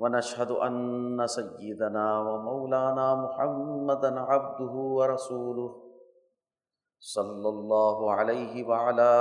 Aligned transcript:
ونشهد 0.00 0.50
أن 0.50 1.26
سيدنا 1.26 2.20
ومولانا 2.20 3.14
محمدا 3.14 4.20
عبده 4.20 4.72
ورسوله 4.72 5.70
صلى 7.00 7.48
الله 7.48 8.12
عليه 8.12 8.64
وعلى 8.68 9.12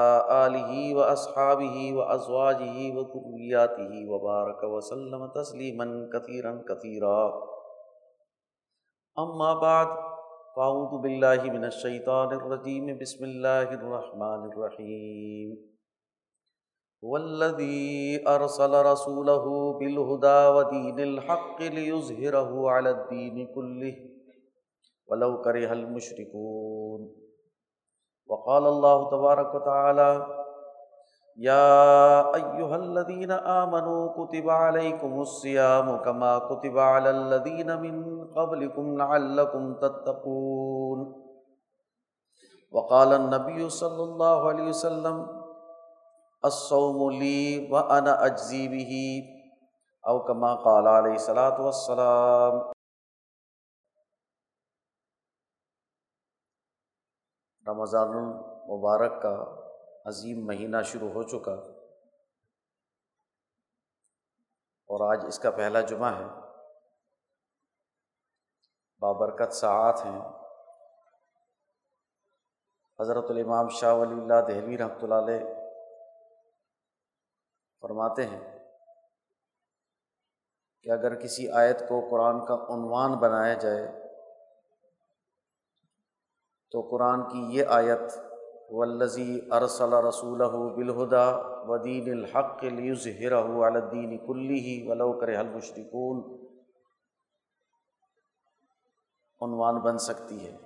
آله 0.45 0.95
وأصحابه 0.95 1.93
وأزواجه 1.97 2.77
وذرياته 2.95 3.91
وبارك 4.11 4.63
وسلم 4.63 5.27
تسليما 5.27 6.09
كثيرا 6.13 6.63
كثيرا. 6.69 7.43
أما 9.19 9.53
بعد، 9.53 9.87
فأعوذ 10.55 11.01
بالله 11.01 11.43
من 11.43 11.65
الشيطان 11.65 12.29
الرجيم. 12.39 12.99
بسم 12.99 13.25
الله 13.25 13.73
الرحمن 13.79 14.41
الرحيم. 14.51 15.68
والذي 17.01 18.27
أرسل 18.27 18.85
رسوله 18.85 19.73
بالهدى 19.79 20.39
ودين 20.55 20.99
الحق 20.99 21.61
ليظهره 21.61 22.71
على 22.71 22.89
الدين 22.89 23.47
كله 23.55 23.95
ولو 25.07 25.41
كره 25.41 25.73
المشركون. 25.73 27.01
وقال 28.27 28.63
الله 28.67 29.09
تبارك 29.09 29.55
وتعالى 29.55 30.11
يا 31.37 32.35
أيها 32.35 32.75
الذين 32.75 33.31
آمنوا 33.31 34.01
كتب 34.19 34.49
عليكم 34.49 35.21
الصيام 35.21 35.97
كما 35.97 36.39
كتب 36.39 36.77
على 36.77 37.09
الذين 37.09 37.81
من 37.81 38.27
قبلكم 38.27 38.97
لعلكم 38.97 39.63
تتقون. 39.73 40.99
وقال 42.71 43.13
النبي 43.13 43.69
صلى 43.69 44.03
الله 44.03 44.47
عليه 44.49 44.67
وسلم 44.69 45.38
لی 46.43 47.67
و 47.71 47.75
انا 47.75 48.13
اجزی 48.13 48.67
بھی 48.67 49.19
او 50.03 50.19
کما 50.19 50.55
قال 50.55 50.87
علیہ 50.87 51.11
السلاۃ 51.11 51.59
والسلام 51.59 52.53
رمضان 57.67 58.07
المبارک 58.07 59.21
کا 59.21 59.45
عظیم 60.05 60.45
مہینہ 60.45 60.77
شروع 60.85 61.09
ہو 61.09 61.23
چکا 61.23 61.53
اور 64.89 65.11
آج 65.11 65.25
اس 65.27 65.39
کا 65.39 65.51
پہلا 65.51 65.81
جمعہ 65.81 66.19
ہے۔ 66.19 66.25
بابرکت 68.99 69.53
ساعت 69.53 70.05
ہیں۔ 70.05 70.19
حضرت 72.99 73.25
الامام 73.29 73.69
شاہ 73.69 73.93
ولی 73.93 74.21
اللہ 74.21 74.47
دہلوی 74.47 74.77
رحمۃ 74.77 75.03
اللہ 75.03 75.15
علیہ 75.15 75.58
فرماتے 77.81 78.25
ہیں 78.25 78.59
کہ 80.83 80.91
اگر 80.91 81.15
کسی 81.15 81.51
آیت 81.51 81.79
کو 81.79 82.07
قرآن 82.11 82.45
کا 82.45 82.53
عنوان 82.53 83.11
بنایا 83.11 83.53
جائے 83.53 84.09
تو 86.71 86.81
قرآن 86.81 87.23
کی 87.23 87.57
یہ 87.57 87.65
آیت 87.67 88.19
ولزی 88.69 89.39
ارسل 89.51 89.93
رسول 89.93 90.39
بالہدا 90.75 91.37
ودین 91.61 92.11
الحق 92.11 92.63
لیظہرہ 92.63 93.41
الدین 93.65 94.17
کلی 94.17 94.59
ہی 94.59 94.87
ولو 94.87 95.19
کر 95.19 95.27
المشرکون 95.27 96.45
عنوان 99.41 99.79
بن 99.79 99.97
سکتی 99.97 100.47
ہے۔ 100.47 100.57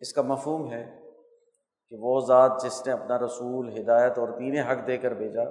اس 0.00 0.12
کا 0.12 0.22
مفہوم 0.22 0.72
ہے 0.72 1.03
کہ 1.88 1.96
وہ 1.98 2.20
ذات 2.20 2.52
جس 2.62 2.86
نے 2.86 2.92
اپنا 2.92 3.18
رسول، 3.18 3.80
ہدایت 3.80 4.18
اور 4.18 4.28
دین 4.28 4.58
حق 4.58 4.86
دے 4.86 4.98
کر 4.98 5.10
بھیجا، 5.10 5.44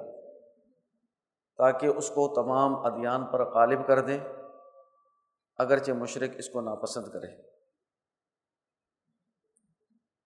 تاکہ 1.57 1.87
اس 1.87 2.09
کو 2.09 2.33
تمام 2.35 2.75
ادیان 2.85 3.25
پر 3.25 3.45
غالب 3.45 3.87
کر 3.87 3.99
دیں، 3.99 4.19
اگرچہ 5.57 5.91
مشرق 5.91 6.29
اس 6.37 6.49
کو 6.49 6.61
ناپسند 6.61 7.07
کرے۔ 7.07 7.27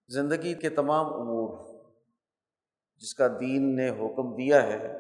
زندگی 0.08 0.54
کے 0.54 0.70
تمام 0.70 1.06
امور 1.06 1.58
جس 2.96 3.14
کا 3.14 3.28
دین 3.28 3.76
نے 3.76 3.90
حکم 3.90 4.36
دیا 4.36 4.64
ہے، 4.64 4.98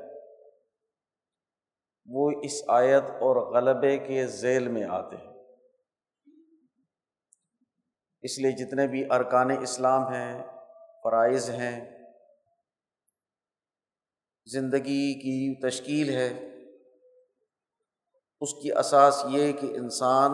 وہ 2.05 2.31
اس 2.43 2.63
آیت 2.67 3.03
اور 3.03 3.53
غلبے 3.53 3.97
کے 3.97 4.27
ذیل 4.27 4.67
میں 4.67 4.83
آتے 4.83 5.15
ہیں۔ 5.15 5.33
اس 8.21 8.39
لیے 8.39 8.51
جتنے 8.51 8.87
بھی 8.87 9.05
ارکان 9.09 9.51
اسلام 9.61 10.13
ہیں 10.13 10.56
فرائض 11.07 11.49
ہیں، 11.49 12.03
زندگی 14.45 15.13
کی 15.19 15.67
تشکیل 15.67 16.09
ہے۔ 16.09 16.49
اس 18.41 18.53
کی 18.53 18.71
اساس 18.71 19.25
یہ 19.29 19.53
کہ 19.53 19.65
انسان 19.65 20.31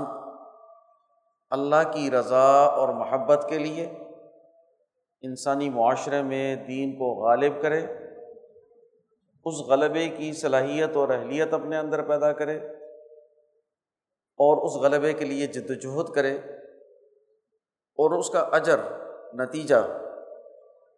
اللہ 1.49 1.91
کی 1.93 2.11
رضا 2.11 2.51
اور 2.51 2.89
محبت 2.89 3.45
کے 3.49 3.57
لیے 3.57 3.85
انسانی 5.21 5.69
معاشرے 5.69 6.21
میں 6.21 6.55
دین 6.55 6.91
کو 6.91 7.29
غالب 7.29 7.61
کرے، 7.61 7.85
اس 9.45 9.55
غلبے 9.55 10.09
کی 10.09 10.33
صلاحیت 10.33 10.95
اور 10.95 11.09
اہلیت 11.09 11.53
اپنے 11.53 11.77
اندر 11.77 12.03
پیدا 12.03 12.33
کرے 12.33 12.57
اور 14.39 14.65
اس 14.65 14.81
غلبے 14.83 15.13
کے 15.13 15.25
لیے 15.25 15.47
جد 15.47 15.69
وجہد 15.69 16.13
کرے 16.15 16.37
اور 17.99 18.19
اس 18.19 18.29
کا 18.29 18.39
اجر 18.39 18.79
نتیجہ 19.33 19.99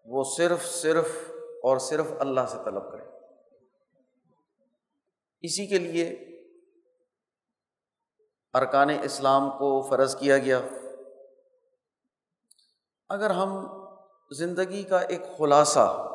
وہ 0.05 0.23
صرف 0.23 0.65
صرف 0.65 1.31
اور 1.63 1.77
صرف 1.77 2.05
اللہ 2.19 2.41
سے 2.47 2.57
طلب 2.65 2.91
کرے 2.91 3.03
اسی 5.41 5.67
کے 5.67 5.77
لیے 5.77 6.09
ارکان 8.53 8.89
اسلام 9.03 9.49
کو 9.49 9.81
فرض 9.81 10.15
کیا 10.15 10.37
گیا۔ 10.37 10.59
اگر 13.09 13.29
ہم 13.29 13.67
زندگی 14.31 14.83
کا 14.83 14.99
ایک 14.99 15.21
خلاصہ، 15.37 16.11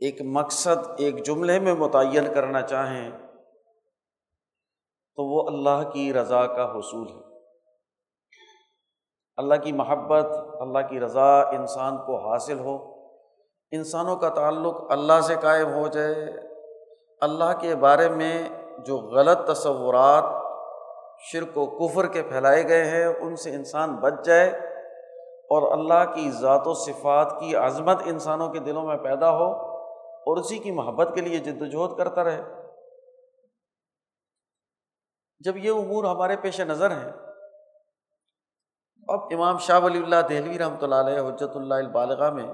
ایک 0.00 0.22
مقصد، 0.24 0.90
ایک 0.98 1.26
جملے 1.26 1.60
میں 1.60 1.74
متعین 1.74 2.34
کرنا 2.34 2.62
چاہیں، 2.62 3.10
تو 5.16 5.24
وہ 5.24 5.46
اللہ 5.46 5.90
کی 5.90 6.12
رضا 6.12 6.46
کا 6.46 6.72
حصول 6.72 7.08
ہے۔ 7.08 7.27
اللہ 9.38 9.54
کی 9.54 9.72
محبت، 9.72 10.26
اللہ 10.60 10.78
کی 10.90 11.00
رضا 11.00 11.40
انسان 11.40 11.96
کو 11.96 12.30
حاصل 12.30 12.58
ہو۔ 12.58 12.78
انسانوں 13.70 14.16
کا 14.16 14.28
تعلق 14.28 14.76
اللہ 14.88 15.20
سے 15.22 15.34
قائم 15.42 15.74
ہو 15.74 15.88
جائے۔ 15.88 16.14
اللہ 17.20 17.60
کے 17.60 17.74
بارے 17.74 18.08
میں 18.08 18.48
جو 18.78 18.96
غلط 18.96 19.38
تصورات، 19.46 20.24
شرک 21.18 21.58
و 21.58 21.66
کفر 21.66 22.06
کے 22.06 22.22
پھیلائے 22.22 22.68
گئے 22.68 22.84
ہیں، 22.84 23.06
ان 23.06 23.36
سے 23.36 23.50
انسان 23.50 23.96
بچ 23.96 24.12
جائے۔ 24.24 24.48
اور 25.50 25.72
اللہ 25.72 26.14
کی 26.14 26.30
ذات 26.30 26.66
و 26.66 26.74
صفات 26.74 27.40
کی 27.40 27.56
عظمت 27.56 28.02
انسانوں 28.04 28.48
کے 28.48 28.58
دلوں 28.58 28.86
میں 28.86 28.96
پیدا 28.96 29.30
ہو 29.30 29.52
اور 30.02 30.36
اسی 30.36 30.58
کی 30.58 30.70
محبت 30.70 31.14
کے 31.14 31.20
لیے 31.20 31.38
جد 31.38 31.62
وجہد 31.62 31.98
کرتا 31.98 32.24
رہے۔ 32.24 32.42
جب 35.40 35.56
یہ 35.56 35.70
امور 35.70 36.04
ہمارے 36.04 36.36
پیش 36.36 36.60
نظر 36.60 36.90
ہیں 36.90 37.27
اب 39.08 39.20
امام 39.30 39.58
شاہ 39.58 39.80
ولی 39.80 39.98
اللہ 39.98 40.16
دہلوی 40.28 40.58
رحمۃ 40.58 40.82
اللہ 40.82 40.94
علیہ 40.94 41.20
حجرت 41.20 41.56
اللہ 41.56 41.74
البالغ 41.74 42.34
میں 42.34 42.46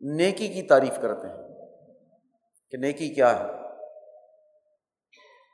نیکی 0.00 0.48
کی 0.48 0.62
تعریف 0.62 1.00
کرتے 1.02 1.26
ہیں 1.28 1.48
کہ 2.70 2.76
نیکی 2.76 3.14
کیا 3.14 3.38
ہے۔ 3.38 3.44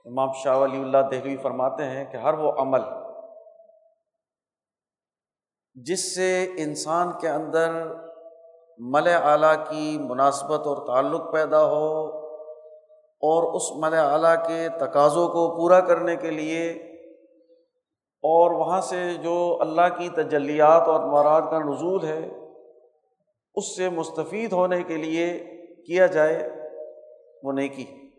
امام 0.06 0.28
شاہ 0.44 0.56
ولی 0.56 0.80
اللہ 0.80 0.98
دہلوی 1.10 1.36
فرماتے 1.36 1.84
ہیں 1.84 2.04
کہ 2.12 2.16
ہر 2.16 2.34
وہ 2.34 2.52
عمل 2.52 2.80
جس 5.74 6.14
سے 6.14 6.44
انسان 6.58 7.12
کے 7.20 7.28
اندر 7.28 7.72
مل 8.78 9.08
اعلیٰ 9.22 9.54
کی 9.68 9.98
مناسبت 10.00 10.66
اور 10.66 10.86
تعلق 10.86 11.32
پیدا 11.32 11.64
ہو 11.64 12.06
اور 13.22 13.54
اس 13.54 13.62
مل 13.76 13.94
اعلیٰ 13.94 14.48
کے 14.48 14.68
تقاضوں 14.80 15.28
کو 15.28 15.56
پورا 15.56 15.80
کرنے 15.80 16.16
کے 16.16 16.30
لیے 16.30 16.72
اور 18.22 18.50
وہاں 18.50 18.80
سے 18.80 19.14
جو 19.14 19.58
اللہ 19.60 19.98
کی 19.98 20.08
تجلیات 20.08 20.88
اور 20.88 21.00
مراد 21.00 21.42
کا 21.50 21.58
نزول 21.58 22.04
ہے، 22.04 22.28
اس 23.54 23.76
سے 23.76 23.88
مستفید 23.88 24.52
ہونے 24.52 24.82
کے 24.82 24.96
لیے 24.96 25.38
کیا 25.86 26.06
جائے، 26.06 26.50
وہ 27.42 27.52
نیکی 27.52 28.10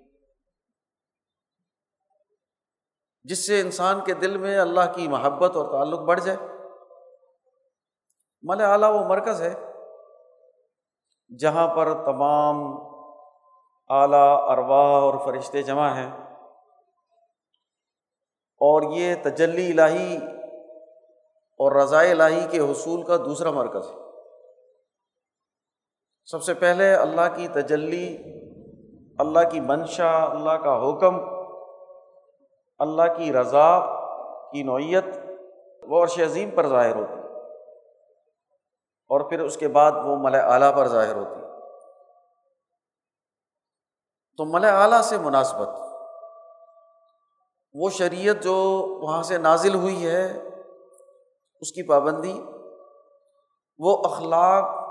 جس 3.23 3.47
سے 3.47 3.61
انسان 3.61 3.99
کے 4.03 4.13
دل 4.13 4.37
میں 4.37 4.59
اللہ 4.59 4.93
کی 4.95 5.07
محبت 5.07 5.55
اور 5.55 5.71
تعلق 5.71 5.99
بڑھ 5.99 6.19
جائے۔ 6.19 6.37
مل 8.43 8.61
اعلیٰ 8.61 8.91
وہ 8.91 9.05
مرکز 9.05 9.41
ہے 9.41 9.53
جہاں 11.39 11.75
پر 11.75 12.05
تمام 12.05 12.55
اعلیٰ، 13.89 14.49
ارواح 14.49 15.01
اور 15.01 15.13
فرشتے 15.25 15.63
جمع 15.63 15.89
ہیں۔ 15.89 16.26
اور 18.57 18.81
یہ 18.91 19.15
تجلی 19.23 19.71
الہی 19.71 20.17
اور 21.59 21.81
رضاء 21.81 22.03
الہی 22.03 22.47
کے 22.51 22.59
حصول 22.59 23.03
کا 23.03 23.17
دوسرا 23.17 23.51
مرکز 23.51 23.89
ہے۔ 23.89 23.95
سب 26.25 26.43
سے 26.43 26.53
پہلے 26.53 26.95
اللہ 26.95 27.35
کی 27.35 27.47
تجلی، 27.47 28.17
اللہ 29.19 29.49
کی 29.51 29.59
منشا، 29.59 30.23
اللہ 30.23 30.51
کا 30.51 30.77
حکم، 30.77 31.19
اللہ 32.79 33.13
کی 33.17 33.33
رضا 33.33 33.79
کی 34.51 34.63
نوعیت 34.63 35.05
وہ 35.83 36.03
عرش 36.03 36.19
عظیم 36.19 36.49
پر 36.49 36.67
ظاہر 36.67 36.95
ہوتی 36.95 37.19
اور 39.09 39.29
پھر 39.29 39.39
اس 39.39 39.57
کے 39.57 39.67
بعد 39.67 39.91
وہ 39.91 40.15
مل 40.17 40.35
اعلیٰ 40.35 40.75
پر 40.75 40.87
ظاہر 40.87 41.15
ہوتی 41.15 41.41
تو 44.37 44.45
مل 44.45 44.65
اعلیٰ 44.65 45.01
سے 45.01 45.17
مناسبت۔ 45.17 45.86
وہ 47.73 47.89
شریعت 47.89 48.43
جو 48.43 48.55
وہاں 49.01 49.23
سے 49.23 49.37
نازل 49.37 49.75
ہوئی 49.75 50.07
ہے، 50.07 50.47
اس 51.61 51.71
کی 51.71 51.87
پابندی، 51.87 52.41
وہ 53.79 53.97
اخلاق 53.97 54.87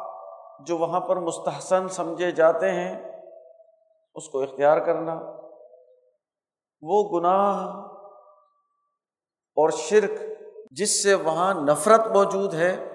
جو 0.67 0.79
وہاں 0.79 1.01
پر 1.01 1.17
مستحسن 1.17 1.89
سمجھے 1.89 2.31
جاتے 2.31 2.71
ہیں، 2.71 3.13
اس 4.15 4.29
کو 4.29 4.43
اختیار 4.43 4.79
کرنا، 4.79 5.15
وہ 6.83 7.21
گناہ 7.21 7.67
اور 9.57 9.71
شرک 9.71 10.11
جس 10.71 11.03
سے 11.03 11.15
وہاں 11.15 11.55
نفرت 11.55 12.07
موجود 12.07 12.55
ہے، 12.55 12.93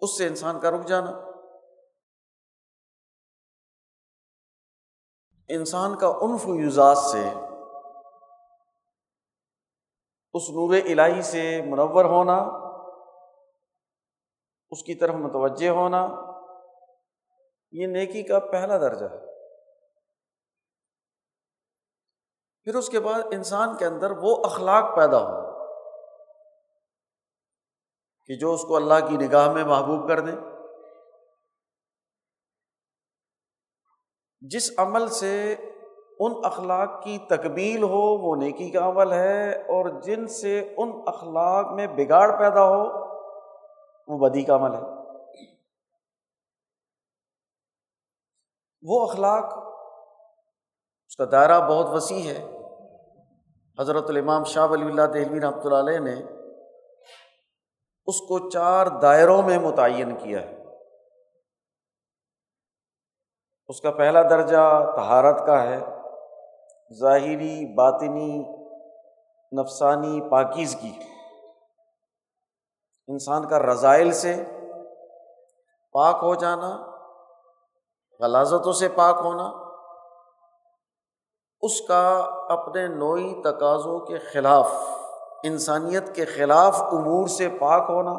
اس 0.00 0.18
سے 0.18 0.26
انسان 0.26 0.60
کا 0.60 0.70
رک 0.70 0.86
جانا۔ 0.86 1.10
انسان 5.48 5.98
کا 5.98 6.08
عنف 6.08 6.48
و 6.48 6.54
یوزاز 6.54 6.98
سے 6.98 7.53
اس 10.34 10.42
نور 10.50 10.74
الہی 10.74 11.22
سے 11.22 11.62
منور 11.62 12.04
ہونا، 12.04 12.36
اس 14.70 14.82
کی 14.82 14.94
طرف 14.94 15.14
متوجہ 15.14 15.68
ہونا، 15.68 16.06
یہ 17.72 17.86
نیکی 17.86 18.22
کا 18.22 18.38
پہلا 18.38 18.78
درجہ 18.78 19.04
ہے۔ 19.04 19.34
پھر 22.62 22.74
اس 22.74 22.88
کے 22.88 23.00
بعد 23.00 23.22
انسان 23.30 23.76
کے 23.76 23.86
اندر 23.86 24.10
وہ 24.10 24.44
اخلاق 24.44 24.96
پیدا 24.96 25.18
ہو 25.18 25.64
کہ 28.24 28.36
جو 28.36 28.52
اس 28.52 28.62
کو 28.62 28.76
اللہ 28.76 29.08
کی 29.08 29.16
نگاہ 29.16 29.52
میں 29.52 29.64
محبوب 29.64 30.08
کر 30.08 30.20
دیں۔ 30.20 30.36
جس 34.40 34.70
عمل 34.78 35.08
سے 35.08 35.54
ان 36.20 36.32
اخلاق 36.44 37.02
کی 37.02 37.18
تکمیل 37.18 37.82
ہو، 37.82 38.18
وہ 38.18 38.36
نیکی 38.36 38.70
کا 38.70 38.86
عمل 38.86 39.12
ہے، 39.12 39.50
اور 39.50 40.00
جن 40.00 40.26
سے 40.26 40.74
ان 40.76 41.02
اخلاق 41.06 41.72
میں 41.72 41.86
بگاڑ 41.86 42.38
پیدا 42.38 42.64
ہو، 42.64 43.04
وہ 44.08 44.28
بدی 44.28 44.42
کا 44.42 44.54
عمل 44.54 44.74
ہے۔ 44.74 44.80
وہ 48.82 49.10
اخلاق، 49.10 49.44
اس 51.06 51.16
کا 51.16 51.24
دائرہ 51.32 51.60
بہت 51.60 51.86
وسیع 51.90 52.32
ہے۔ 52.32 52.50
حضرت 53.80 54.04
الامام 54.08 54.44
شاہ 54.44 54.66
ولی 54.66 54.86
اللہ 54.86 55.02
دہلوی 55.02 55.40
رحمۃ 55.40 55.64
اللہ 55.64 55.78
علیہ 55.78 55.98
نے 55.98 56.22
اس 58.06 58.20
کو 58.20 58.50
چار 58.50 58.86
دائروں 58.86 59.42
میں 59.42 59.58
متعین 59.58 60.16
کیا 60.16 60.40
ہے۔ 60.40 60.64
اس 63.68 63.80
کا 63.80 63.90
پہلا 63.90 64.22
درجہ 64.22 64.92
تہارت 64.96 65.46
کا 65.46 65.62
ہے۔ 65.62 65.93
ظاہری، 67.00 67.74
باطنی، 67.74 68.38
نفسانی 69.60 70.20
پاکیز 70.30 70.76
کی 70.80 70.98
انسان 73.08 73.48
کا 73.48 73.58
رضائل 73.58 74.12
سے 74.12 74.44
پاک 75.92 76.14
ہو 76.22 76.34
جانا، 76.34 76.90
غلازتوں 78.20 78.72
سے 78.72 78.88
پاک 78.88 79.16
ہونا، 79.24 79.50
اس 81.60 81.80
کا 81.80 82.08
اپنے 82.48 82.88
نوئی 82.88 83.42
تقاضوں 83.44 84.00
کے 84.00 84.18
خلاف، 84.18 84.72
انسانیت 85.44 86.14
کے 86.14 86.24
خلاف 86.24 86.80
امور 86.80 87.26
سے 87.26 87.48
پاک 87.48 87.90
ہونا۔ 87.90 88.12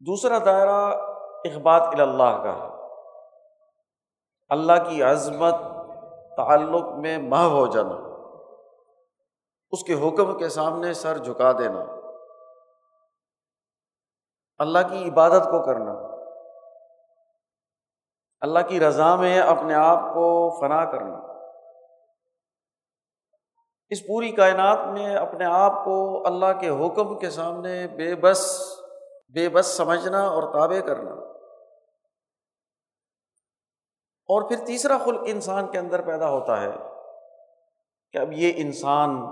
دوسرا 0.00 0.38
دائرہ 0.38 0.96
اخبات 1.44 1.82
اللہ 2.00 2.42
کا 2.44 2.68
ہے۔ 2.68 2.73
اللہ 4.50 4.72
کی 4.88 5.02
عظمت 5.02 5.54
تعلق 6.36 6.86
میں 6.96 7.16
مح 7.18 7.46
ہو 7.50 7.66
جانا، 7.66 7.96
اس 9.72 9.82
کے 9.84 9.94
حکم 9.94 10.36
کے 10.38 10.48
سامنے 10.48 10.92
سر 10.94 11.18
جھکا 11.18 11.52
دینا، 11.52 11.84
اللہ 14.60 14.86
کی 14.90 15.08
عبادت 15.08 15.44
کو 15.44 15.62
کرنا، 15.64 15.92
اللہ 18.42 18.66
کی 18.68 18.80
رضا 18.80 19.14
میں 19.16 19.38
اپنے 19.40 19.74
آپ 19.74 20.14
کو 20.14 20.26
فنا 20.60 20.84
کرنا۔ 20.84 21.18
اس 23.90 24.06
پوری 24.06 24.30
کائنات 24.30 24.86
میں 24.92 25.16
اپنے 25.16 25.44
آپ 25.44 25.84
کو 25.84 26.26
اللہ 26.26 26.52
کے 26.60 26.68
حکم 26.68 27.18
کے 27.18 27.30
سامنے 27.30 27.86
بے 27.96 28.14
بس 28.14 28.40
بے 29.34 29.48
بس 29.48 29.66
سمجھنا 29.66 30.26
اور 30.28 30.42
تابع 30.52 30.80
کرنا۔ 30.80 31.23
اور 34.28 34.42
پھر 34.42 34.56
تیسرا 34.66 34.98
خلق 35.04 35.20
انسان 35.26 35.66
کے 35.66 35.78
اندر 35.78 36.00
پیدا 36.00 36.30
ہوتا 36.30 36.60
ہے 36.60 36.70
کہ 38.12 38.18
اب 38.18 38.32
یہ 38.32 38.52
انسان 38.56 39.26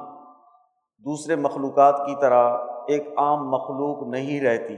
دوسرے 0.99 1.37
مخلوقات 1.37 1.97
کی 2.07 2.21
طرح 2.21 2.59
ایک 2.89 3.09
عام 3.17 3.51
مخلوق 3.51 4.09
نہیں 4.09 4.41
رہتی۔ 4.41 4.77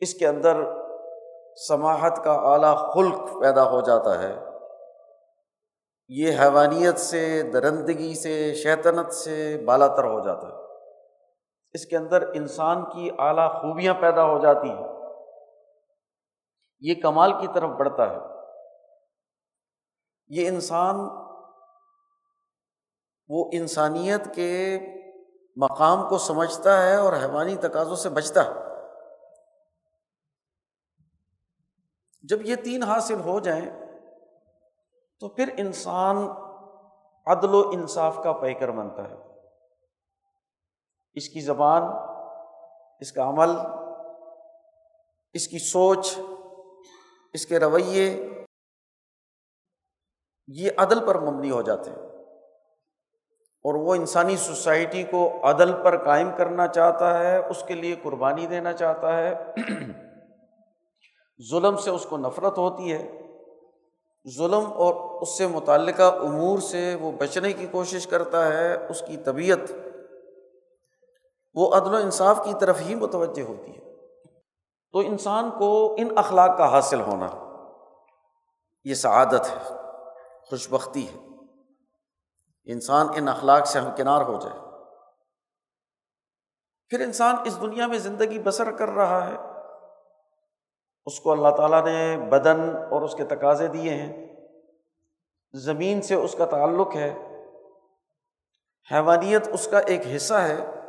اس 0.00 0.14
کے 0.14 0.26
اندر 0.26 0.56
سماہت 1.68 2.24
کا 2.24 2.32
اعلیٰ 2.32 2.94
خلق 2.94 3.42
پیدا 3.42 3.70
ہو 3.70 3.80
جاتا 3.80 4.22
ہے۔ 4.22 4.36
یہ 6.08 6.38
حیوانیت 6.40 6.98
سے، 6.98 7.42
درندگی 7.42 8.14
سے، 8.14 8.54
شیطنت 8.54 9.12
سے 9.12 9.62
بالا 9.64 9.86
تر 9.86 10.04
ہو 10.04 10.20
جاتا 10.20 10.48
ہے۔ 10.48 10.52
اس 11.72 11.86
کے 11.86 11.96
اندر 11.96 12.22
انسان 12.34 12.84
کی 12.84 13.10
اعلیٰ 13.18 13.52
خوبیاں 13.52 13.94
پیدا 14.00 14.24
ہو 14.24 14.38
جاتی 14.38 14.70
ہیں۔ 14.70 14.95
یہ 16.80 16.94
کمال 16.94 17.32
کی 17.32 17.46
طرف 17.54 17.70
بڑھتا 17.70 18.10
ہے۔ 18.10 18.16
یہ 20.28 20.48
انسان، 20.48 20.96
وہ 23.28 23.50
انسانیت 23.52 24.34
کے 24.34 24.78
مقام 25.56 26.08
کو 26.08 26.18
سمجھتا 26.18 26.82
ہے 26.82 26.96
اور 26.96 27.12
حیوانی 27.12 27.56
تقاضوں 27.56 27.96
سے 27.96 28.08
بچتا 28.08 28.44
ہے۔ 28.44 28.50
جب 32.22 32.42
یہ 32.42 32.56
تین 32.56 32.82
حاصل 32.82 33.20
ہو 33.20 33.40
جائیں، 33.40 33.66
تو 35.20 35.28
پھر 35.28 35.54
انسان 35.56 36.16
عدل 37.26 37.54
و 37.54 37.70
انصاف 37.74 38.16
کا 38.24 38.32
پیکر 38.32 38.70
بنتا 38.70 39.10
ہے۔ 39.10 39.14
اس 41.14 41.28
کی 41.28 41.40
زبان، 41.40 41.82
اس 43.00 43.12
کا 43.12 43.28
عمل، 43.28 43.50
اس 45.32 45.48
کی 45.48 45.58
سوچ 45.58 46.18
اس 47.36 47.46
کے 47.46 47.60
رویے 47.60 48.28
یہ 50.48 50.70
عدل 50.76 51.06
پر 51.06 51.18
مبنی 51.18 51.50
ہو 51.50 51.62
جاتے 51.62 51.90
ہیں۔ 51.90 51.98
اور 53.46 53.74
وہ 53.74 53.94
انسانی 53.94 54.36
سوسائٹی 54.36 55.02
کو 55.02 55.50
عدل 55.50 55.72
پر 55.72 56.04
قائم 56.04 56.30
کرنا 56.36 56.66
چاہتا 56.66 57.18
ہے، 57.18 57.36
اس 57.36 57.64
کے 57.66 57.74
لیے 57.74 57.94
قربانی 58.02 58.46
دینا 58.46 58.72
چاہتا 58.72 59.16
ہے۔ 59.16 59.34
ظلم 61.50 61.76
سے 61.76 61.90
اس 61.90 62.06
کو 62.08 62.16
نفرت 62.16 62.58
ہوتی 62.58 62.92
ہے۔ 62.92 63.20
ظلم 64.36 64.72
اور 64.72 65.22
اس 65.22 65.38
سے 65.38 65.46
متعلقہ 65.46 66.02
امور 66.02 66.58
سے 66.58 66.94
وہ 66.94 67.12
بچنے 67.12 67.52
کی 67.52 67.66
کوشش 67.70 68.06
کرتا 68.06 68.48
ہے، 68.48 68.86
اس 68.86 69.02
کی 69.06 69.16
طبیعت، 69.16 69.72
وہ 71.54 71.74
عدل 71.74 71.94
و 71.94 71.96
انصاف 71.96 72.38
کی 72.44 72.52
طرف 72.60 72.80
ہی 72.80 72.94
متوجہ 72.94 73.42
ہوتی 73.42 73.76
ہے۔ 73.76 73.85
تو 74.96 75.00
انسان 75.00 75.50
کو 75.50 75.94
ان 75.98 76.08
اخلاق 76.16 76.58
کا 76.58 76.70
حاصل 76.70 77.00
ہونا 77.00 77.28
یہ 78.84 78.94
سعادت 78.94 79.50
ہے 79.50 79.74
خوش 80.50 80.68
بختی 80.68 81.08
ہے۔ 81.08 81.18
انسان 82.64 83.06
ان 83.14 83.28
اخلاق 83.28 83.66
سے 83.66 83.78
ہمکنار 83.78 84.20
ہو 84.20 84.38
جائے۔ 84.40 84.60
پھر 86.88 87.00
انسان 87.00 87.36
اس 87.44 87.60
دنیا 87.60 87.86
میں 87.86 87.98
زندگی 87.98 88.38
بسر 88.38 88.70
کر 88.70 88.88
رہا 88.88 89.28
ہے۔ 89.28 89.36
اس 91.06 91.20
کو 91.20 91.32
اللہ 91.32 91.48
تعالیٰ 91.56 91.84
نے 91.84 92.16
بدن 92.30 92.60
اور 92.90 93.02
اس 93.02 93.14
کے 93.14 93.24
تقاضے 93.24 93.66
دیے 93.66 93.94
ہیں۔ 93.94 94.36
زمین 95.54 96.02
سے 96.02 96.14
اس 96.14 96.34
کا 96.38 96.44
تعلق 96.44 96.96
ہے۔ 96.96 97.14
حیوانیت 98.92 99.48
اس 99.48 99.68
کا 99.70 99.78
ایک 99.78 100.00
حصہ 100.16 100.34
ہے۔ 100.34 100.85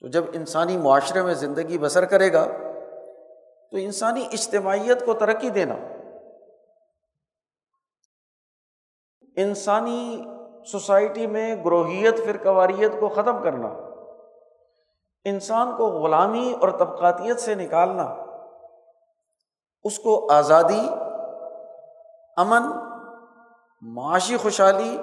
تو 0.00 0.08
جب 0.08 0.24
انسانی 0.32 0.76
معاشرے 0.76 1.22
میں 1.22 1.34
زندگی 1.34 1.78
بسر 1.78 2.04
کرے 2.04 2.32
گا، 2.32 2.44
تو 3.72 3.76
انسانی 3.76 4.26
اجتماعیت 4.32 5.04
کو 5.06 5.14
ترقی 5.14 5.50
دینا، 5.50 5.74
انسانی 9.36 10.24
سوسائٹی 10.72 11.26
میں 11.26 11.64
گروہیت، 11.64 12.18
فرقواریت 12.24 12.92
کو 13.00 13.08
ختم 13.08 13.42
کرنا، 13.42 13.68
انسان 15.24 15.76
کو 15.76 15.86
غلامی 15.86 16.52
اور 16.60 16.68
طبقاتیت 16.68 17.40
سے 17.40 17.54
نکالنا، 17.54 18.04
اس 19.84 19.98
کو 19.98 20.32
آزادی، 20.32 20.88
امن، 22.36 22.70
معاشی 23.82 24.36
خوشحالی 24.36 24.96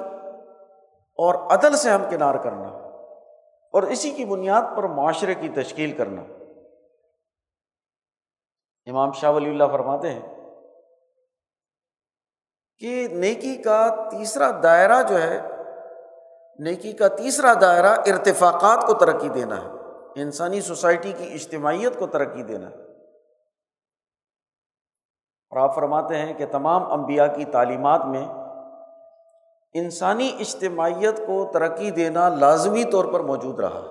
اور 1.20 1.36
عدل 1.52 1.76
سے 1.76 1.90
ہم 1.90 2.04
کنار 2.10 2.36
کرنا۔ 2.36 2.83
اور 3.74 3.84
اسی 3.84 4.12
کی 4.12 4.26
بنیاد 4.26 4.62
پر 4.78 4.84
معاشرے 4.84 5.36
کی 5.36 5.50
تشکیل 5.50 5.98
کرنا۔ 5.98 6.22
امام 8.86 9.12
شاہ 9.12 9.32
ولی 9.32 9.50
اللہ 9.50 9.64
فرماتے 9.72 10.10
ہیں 10.12 10.22
کہ 12.78 13.08
نیکی 13.12 13.56
کا 13.56 14.10
تیسرا 14.12 14.52
دائرہ 14.64 15.04
جو 15.10 15.22
ہے، 15.22 15.42
نیکی 16.60 16.94
کا 16.94 17.08
تیسرا 17.08 17.54
دائرہ 17.62 17.96
ارتفاقات 18.06 18.88
کو 18.88 18.94
ترقی 18.94 19.30
دینا 19.30 19.62
ہے، 19.62 19.70
انسانی 20.22 20.62
سوسائٹی 20.62 21.12
کی 21.12 21.34
اجتماعیت 21.34 22.00
کو 22.00 22.08
ترقی 22.08 22.44
دینا 22.44 22.70
ہے۔ 22.70 22.76
اور 25.52 25.58
آپ 25.58 25.76
فرماتے 25.76 26.16
ہیں 26.16 26.34
کہ 26.34 26.46
تمام 26.46 26.92
انبیاء 26.92 27.36
کی 27.36 27.46
تعلیمات 27.46 28.06
میں 28.06 28.28
انسانی 29.74 30.36
اجتماعیت 30.40 31.18
کو 31.18 31.52
ترقی 31.54 31.92
دینا 31.92 32.30
لازمی 32.30 32.84
طور 32.84 33.06
پر 33.06 33.20
موجود 33.20 33.60
رہا۔ 33.60 33.90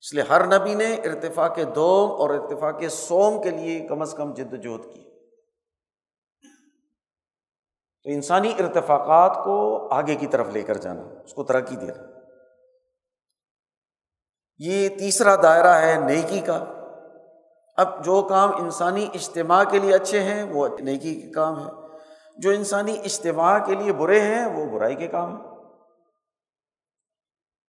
اس 0.00 0.14
لیے 0.14 0.22
ہر 0.22 0.58
نبی 0.58 0.74
نے 0.74 0.94
ارتفاق 0.94 1.58
دوم 1.74 2.10
اور 2.10 2.30
ارتفاق 2.30 2.82
سوم 2.90 3.42
کے 3.42 3.50
لیے 3.50 3.86
کم 3.88 4.02
از 4.02 4.14
کم 4.14 4.34
جد 4.34 4.52
وجہد 4.52 4.94
کی۔ 4.94 5.04
تو 8.02 8.10
انسانی 8.10 8.52
ارتفاقات 8.58 9.44
کو 9.44 9.88
آگے 9.90 10.14
کی 10.14 10.26
طرف 10.26 10.48
لے 10.48 10.62
کر 10.62 10.76
جانا، 10.76 11.02
اس 11.24 11.34
کو 11.34 11.44
ترقی 11.44 11.76
دینا۔ 11.76 12.18
یہ 14.58 14.88
تیسرا 14.88 15.36
دائرہ 15.42 15.74
ہے 15.74 16.00
نیکی 16.00 16.40
کا۔ 16.40 16.64
اب 17.76 18.04
جو 18.04 18.22
کام 18.22 18.56
انسانی 18.56 19.08
اجتماع 19.14 19.64
کے 19.64 19.78
لیے 19.78 19.94
اچھے 19.94 20.20
ہیں، 20.20 20.42
وہ 20.42 20.68
نیکی 20.80 21.20
کے 21.20 21.30
کام 21.30 21.66
ہے 21.66 21.81
جو 22.38 22.50
انسانی 22.50 22.98
اجتماع 23.04 23.58
کے 23.58 23.74
لیے 23.74 23.92
برے 23.92 24.20
ہیں، 24.20 24.46
وہ 24.46 24.66
برائی 24.66 24.94
کے 24.94 25.08
کام 25.08 25.36
ہیں۔ 25.36 25.48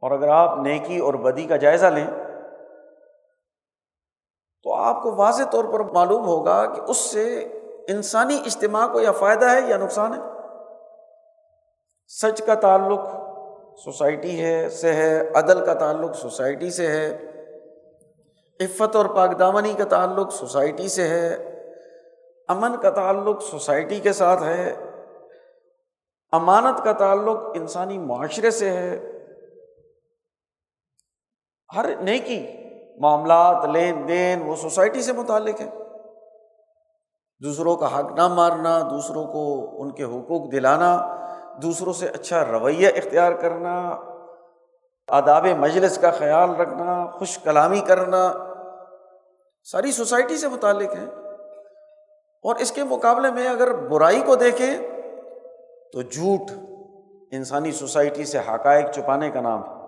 اور 0.02 0.12
اگر 0.12 0.28
آپ 0.28 0.58
نیکی 0.58 0.98
اور 0.98 1.14
بدی 1.14 1.46
کا 1.46 1.58
جائزہ 1.58 1.86
لیں، 1.86 2.08
تو 4.64 4.74
آپ 4.74 5.04
کو 5.04 5.16
واضح 5.16 5.44
طور 5.44 5.64
پر 5.64 5.80
معلوم 5.80 6.26
ہوگا 6.26 6.66
کہ 6.66 6.82
اس 6.82 6.98
سے 6.98 7.40
انسانی 7.88 8.36
اجتماع 8.46 8.88
کو 8.88 9.02
یا 9.02 9.12
فائدہ 9.12 9.46
ہے 9.46 9.60
یا 9.68 9.78
نقصان 9.78 10.14
ہے۔ 10.14 10.20
سچ 12.08 12.42
کا 12.46 12.56
تعلق 12.56 13.00
سوسائٹی 13.84 14.46
ہے 14.46 14.70
سے 14.70 14.94
ہے، 14.94 15.30
عدل 15.36 15.66
کا 15.66 15.74
تعلق 15.74 16.16
سوسائٹی 16.16 16.70
سے 16.70 16.88
ہے۔ 16.88 17.18
عفت 18.60 18.96
اور 18.96 19.06
پاک 19.06 19.40
دامنی 19.40 19.74
کا 19.74 19.84
تعلق 19.84 20.34
سوسائٹی 20.34 20.88
سے 20.88 21.08
ہے۔ 21.08 21.53
امن 22.48 22.78
کا 22.78 22.90
تعلق 22.90 23.42
سوسائٹی 23.42 24.00
کے 24.00 24.14
ساتھ 24.14 24.44
ہے، 24.44 24.76
امانت 26.32 26.84
کا 26.84 26.92
تعلق 26.92 27.38
انسانی 27.54 27.98
معاشرے 27.98 28.52
سے 28.52 28.70
ہے۔ 28.70 29.12
ہر 31.76 31.96
نیکی، 31.96 32.48
معاملات، 33.00 33.66
لین 33.66 34.08
دین 34.08 34.42
وہ 34.42 34.56
سوسائٹی 34.56 35.02
سے 35.02 35.14
متعلق 35.14 35.62
ہے۔ 35.62 35.70
دوسروں 37.44 37.76
کا 37.76 38.00
حق 38.00 38.12
نہ 38.12 38.28
مارنا 38.28 38.80
دوسروں 38.90 39.26
کو 39.26 39.72
ان 39.82 39.92
کے 39.92 40.04
حقوق 40.04 40.52
دلانا، 40.52 41.16
دوسروں 41.62 41.94
سے 41.94 42.08
اچھا 42.08 42.46
رویہ 42.46 42.88
اختیار 42.88 43.32
کرنا، 43.32 43.98
آداب 45.08 45.46
مجلس 45.46 45.98
کا 45.98 46.12
خیال 46.12 46.56
رکھنا، 46.56 47.12
خوش 47.12 47.38
کلامی 47.38 47.80
کرنا، 47.80 48.34
ساری 49.64 49.92
سوسائٹی 49.92 50.38
سے 50.38 50.48
متعلق 50.48 50.96
ہیں 50.96 51.23
اور 52.44 52.56
اس 52.56 52.72
کے 52.72 52.84
مقابلے 52.84 53.32
میں 53.32 53.48
اگر 53.48 53.74
برائی 53.74 54.22
کو 54.22 54.36
دیکھیں 54.36 54.78
تو 55.94 56.02
جھوٹ 56.02 56.52
انسانی 57.32 57.72
سوسائٹی 57.72 58.26
سے 58.26 58.40
حقائق 58.40 58.92
چھپانے 58.92 59.32
کا 59.32 59.42
نام 59.42 59.64
ہے۔ 59.64 59.84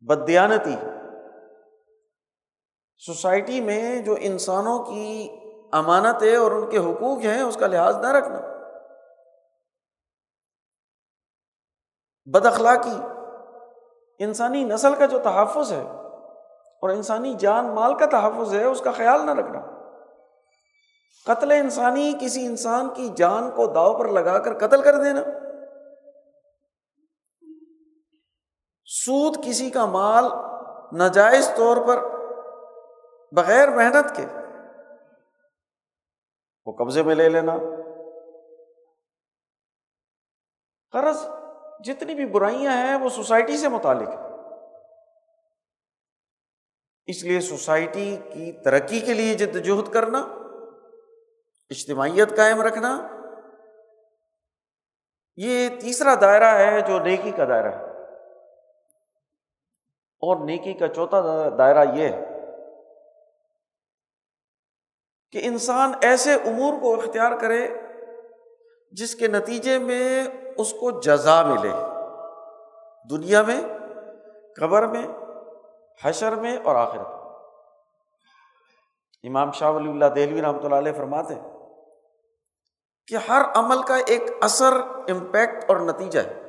بدیانتی 0.00 0.76
سوسائٹی 2.98 3.60
میں 3.60 3.98
جو 3.98 4.14
انسانوں 4.20 4.84
کی 4.84 5.36
امانت 5.72 6.22
ہے 6.22 6.36
اور 6.36 6.52
ان 6.52 6.70
کے 6.70 6.78
حقوق 6.78 7.18
ہیں، 7.18 7.42
اس 7.42 7.56
کا 7.56 7.66
لحاظ 7.66 7.96
نہ 7.96 8.06
رکھنا۔ 8.06 8.40
بد 12.24 12.46
اخلاقی 12.46 12.98
انسانی 14.18 14.64
نسل 14.64 14.94
کا 14.94 15.06
جو 15.06 15.18
تحفظ 15.18 15.72
ہے 15.72 15.84
اور 16.82 16.90
انسانی 16.90 17.34
جان 17.34 17.74
مال 17.74 17.94
کا 17.94 18.06
تحفظ 18.06 18.54
ہے، 18.54 18.64
اس 18.64 18.80
کا 18.80 18.90
خیال 18.90 19.26
نہ 19.26 19.30
رکھنا۔ 19.30 19.75
قتل 21.26 21.52
انسانی، 21.52 22.12
کسی 22.20 22.46
انسان 22.46 22.94
کی 22.94 23.08
جان 23.16 23.50
کو 23.50 23.66
داؤ 23.66 23.98
پر 23.98 24.08
لگا 24.08 24.38
کر 24.38 24.66
قتل 24.66 24.82
کر 24.82 25.02
دینا۔ 25.02 25.22
سود 28.84 29.44
کسی 29.44 29.70
کا 29.70 29.86
مال 29.86 30.24
ناجائز 30.92 31.50
طور 31.56 31.76
پر 31.86 32.04
بغیر 33.32 33.68
محنت 33.68 34.16
کے 34.16 34.26
وہ 36.66 36.72
قبضے 36.72 37.02
میں 37.02 37.14
لے 37.14 37.28
لینا۔ 37.28 37.56
قرض 40.90 41.26
جتنی 41.84 42.14
بھی 42.14 42.26
برائیاں 42.26 42.72
ہیں 42.72 42.94
وہ 42.94 43.08
سوسائٹی 43.08 43.56
سے 43.56 43.68
متعلق 43.68 44.08
ہے 44.08 44.24
اس 47.06 47.22
لیے 47.24 47.40
سوسائٹی 47.40 48.16
کی 48.32 48.52
ترقی 48.52 49.00
کے 49.00 49.14
لیے 49.14 49.34
جد 49.34 49.64
جہد 49.64 49.92
کرنا۔ 49.92 50.35
اجتماعیت 51.70 52.36
قائم 52.36 52.60
رکھنا، 52.60 53.08
یہ 55.36 55.68
تیسرا 55.80 56.14
دائرہ 56.20 56.54
ہے 56.58 56.80
جو 56.80 56.98
نیکی 56.98 57.30
کا 57.30 57.44
دائرہ 57.44 57.72
ہے۔ 57.72 57.86
اور 60.22 60.44
نیکی 60.44 60.72
کا 60.72 60.88
چوتھا 60.88 61.48
دائرہ 61.58 61.84
یہ 61.94 62.08
ہے 62.08 62.24
کہ 65.32 65.40
انسان 65.42 65.92
ایسے 66.02 66.34
امور 66.34 66.80
کو 66.80 66.94
اختیار 66.94 67.32
کرے 67.40 67.68
جس 68.92 69.14
کے 69.14 69.26
نتیجے 69.26 69.78
میں 69.78 70.28
اس 70.56 70.72
کو 70.72 71.00
جزا 71.00 71.42
ملے۔ 71.42 71.72
دنیا 73.10 73.42
میں، 73.42 73.60
قبر 74.60 74.86
میں، 74.86 75.06
حشر 76.02 76.34
میں 76.34 76.56
اور 76.64 76.76
آخر 76.76 76.98
میں۔ 76.98 77.16
امام 79.24 79.50
شاہ 79.50 79.70
ولی 79.70 79.90
اللہ 79.90 80.04
دہلوی 80.04 80.42
رحمۃ 80.42 80.64
اللہ 80.64 80.74
علیہ 80.74 80.92
فرماتے 80.92 81.34
ہیں 81.34 81.55
کہ 83.06 83.16
ہر 83.28 83.42
عمل 83.54 83.82
کا 83.82 83.96
ایک 84.06 84.22
اثر 84.40 84.72
امپیکٹ 85.08 85.64
اور 85.68 85.76
نتیجہ 85.76 86.18
ہے۔ 86.18 86.42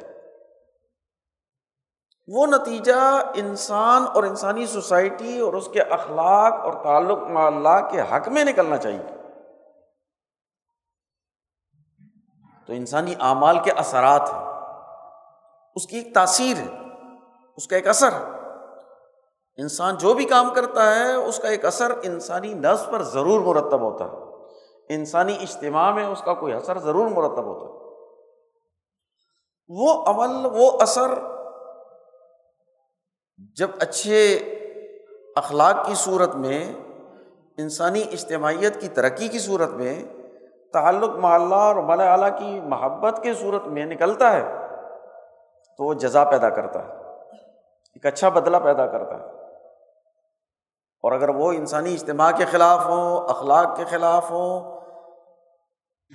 وہ 2.28 2.46
نتیجہ 2.46 3.22
انسان 3.36 4.06
اور 4.14 4.24
انسانی 4.24 4.66
سوسائٹی 4.66 5.40
اور 5.40 5.54
اس 5.54 5.70
کے 5.74 5.82
اخلاق 5.82 6.54
اور 6.54 6.74
تعلق 6.84 7.18
اللہ 7.36 7.90
کے 7.92 8.02
حق 8.02 8.28
میں 8.28 8.44
نکلنا 8.44 8.78
چاہیے۔ 8.78 9.02
تو 12.68 12.74
انسانی 12.74 13.14
اعمال 13.20 13.60
کے 13.60 13.72
اثرات 13.72 14.34
ہیں۔ 14.34 14.48
اس 15.76 15.88
کی 15.88 15.98
ایک 15.98 16.14
تاثیر 16.14 16.58
ہے، 16.58 16.78
اس 17.58 17.68
کا 17.68 17.76
ایک 17.76 17.88
اثر۔ 17.88 18.12
ہے 18.12 18.38
انسان 19.58 19.98
جو 19.98 20.14
بھی 20.14 20.26
کام 20.26 20.54
کرتا 20.54 20.96
ہے، 20.96 21.14
اس 21.14 21.38
کا 21.38 21.48
ایک 21.48 21.66
اثر 21.66 21.92
انسانی 22.04 22.54
نفس 22.54 22.86
پر 22.86 23.04
ضرور 23.04 23.56
مرتب 23.56 23.82
ہوتا 23.82 24.06
ہے۔ 24.06 24.27
انسانی 24.90 25.38
اجتماع 25.42 25.92
میں 25.92 26.06
اس 26.06 26.22
کا 26.22 26.34
کوئی 26.34 26.54
اثر 26.54 26.78
ضرور 26.78 27.08
مرتب 27.08 27.44
ہوتا 27.44 27.66
ہے۔ 27.66 27.78
وہ 29.68 30.04
عمل، 30.06 30.48
وہ 30.52 30.72
اثر 30.82 31.10
جب 33.56 33.68
اچھے 33.80 34.36
اخلاق 35.36 35.88
کی 35.88 35.94
صورت 35.96 36.36
میں، 36.36 36.74
انسانی 37.58 38.04
اجتماعیت 38.12 38.82
کی 38.82 38.88
ترقی 38.88 39.28
کی 39.28 39.40
صورت 39.40 39.70
میں 39.70 40.04
تعلق 40.74 41.10
معلّہ 41.10 41.56
اور 41.56 41.76
مل 41.76 42.02
اعلیٰ 42.02 42.40
کی 42.40 42.60
محبت 42.60 43.24
کی 43.24 43.34
صورت 43.34 43.68
میں 43.68 43.86
نکلتا 43.86 44.32
ہے، 44.32 44.44
تو 45.78 45.84
وہ 45.84 45.94
جزا 45.94 46.24
پیدا 46.24 46.50
کرتا 46.50 46.88
ہے۔ 46.88 46.94
ایک 47.94 48.06
اچھا 48.06 48.30
بدلہ 48.30 48.58
پیدا 48.58 48.86
کرتا 48.86 49.16
ہے۔ 49.16 49.38
اور 51.04 51.12
اگر 51.12 51.30
وہ 51.30 51.52
انسانی 51.52 51.94
اجتماع 51.94 52.32
کے 52.32 52.46
خلاف 52.46 52.86
ہوں 52.86 53.30
اخلاق 53.30 53.78
کے 53.78 53.86
خلاف 53.86 54.32
ہوں 54.32 54.77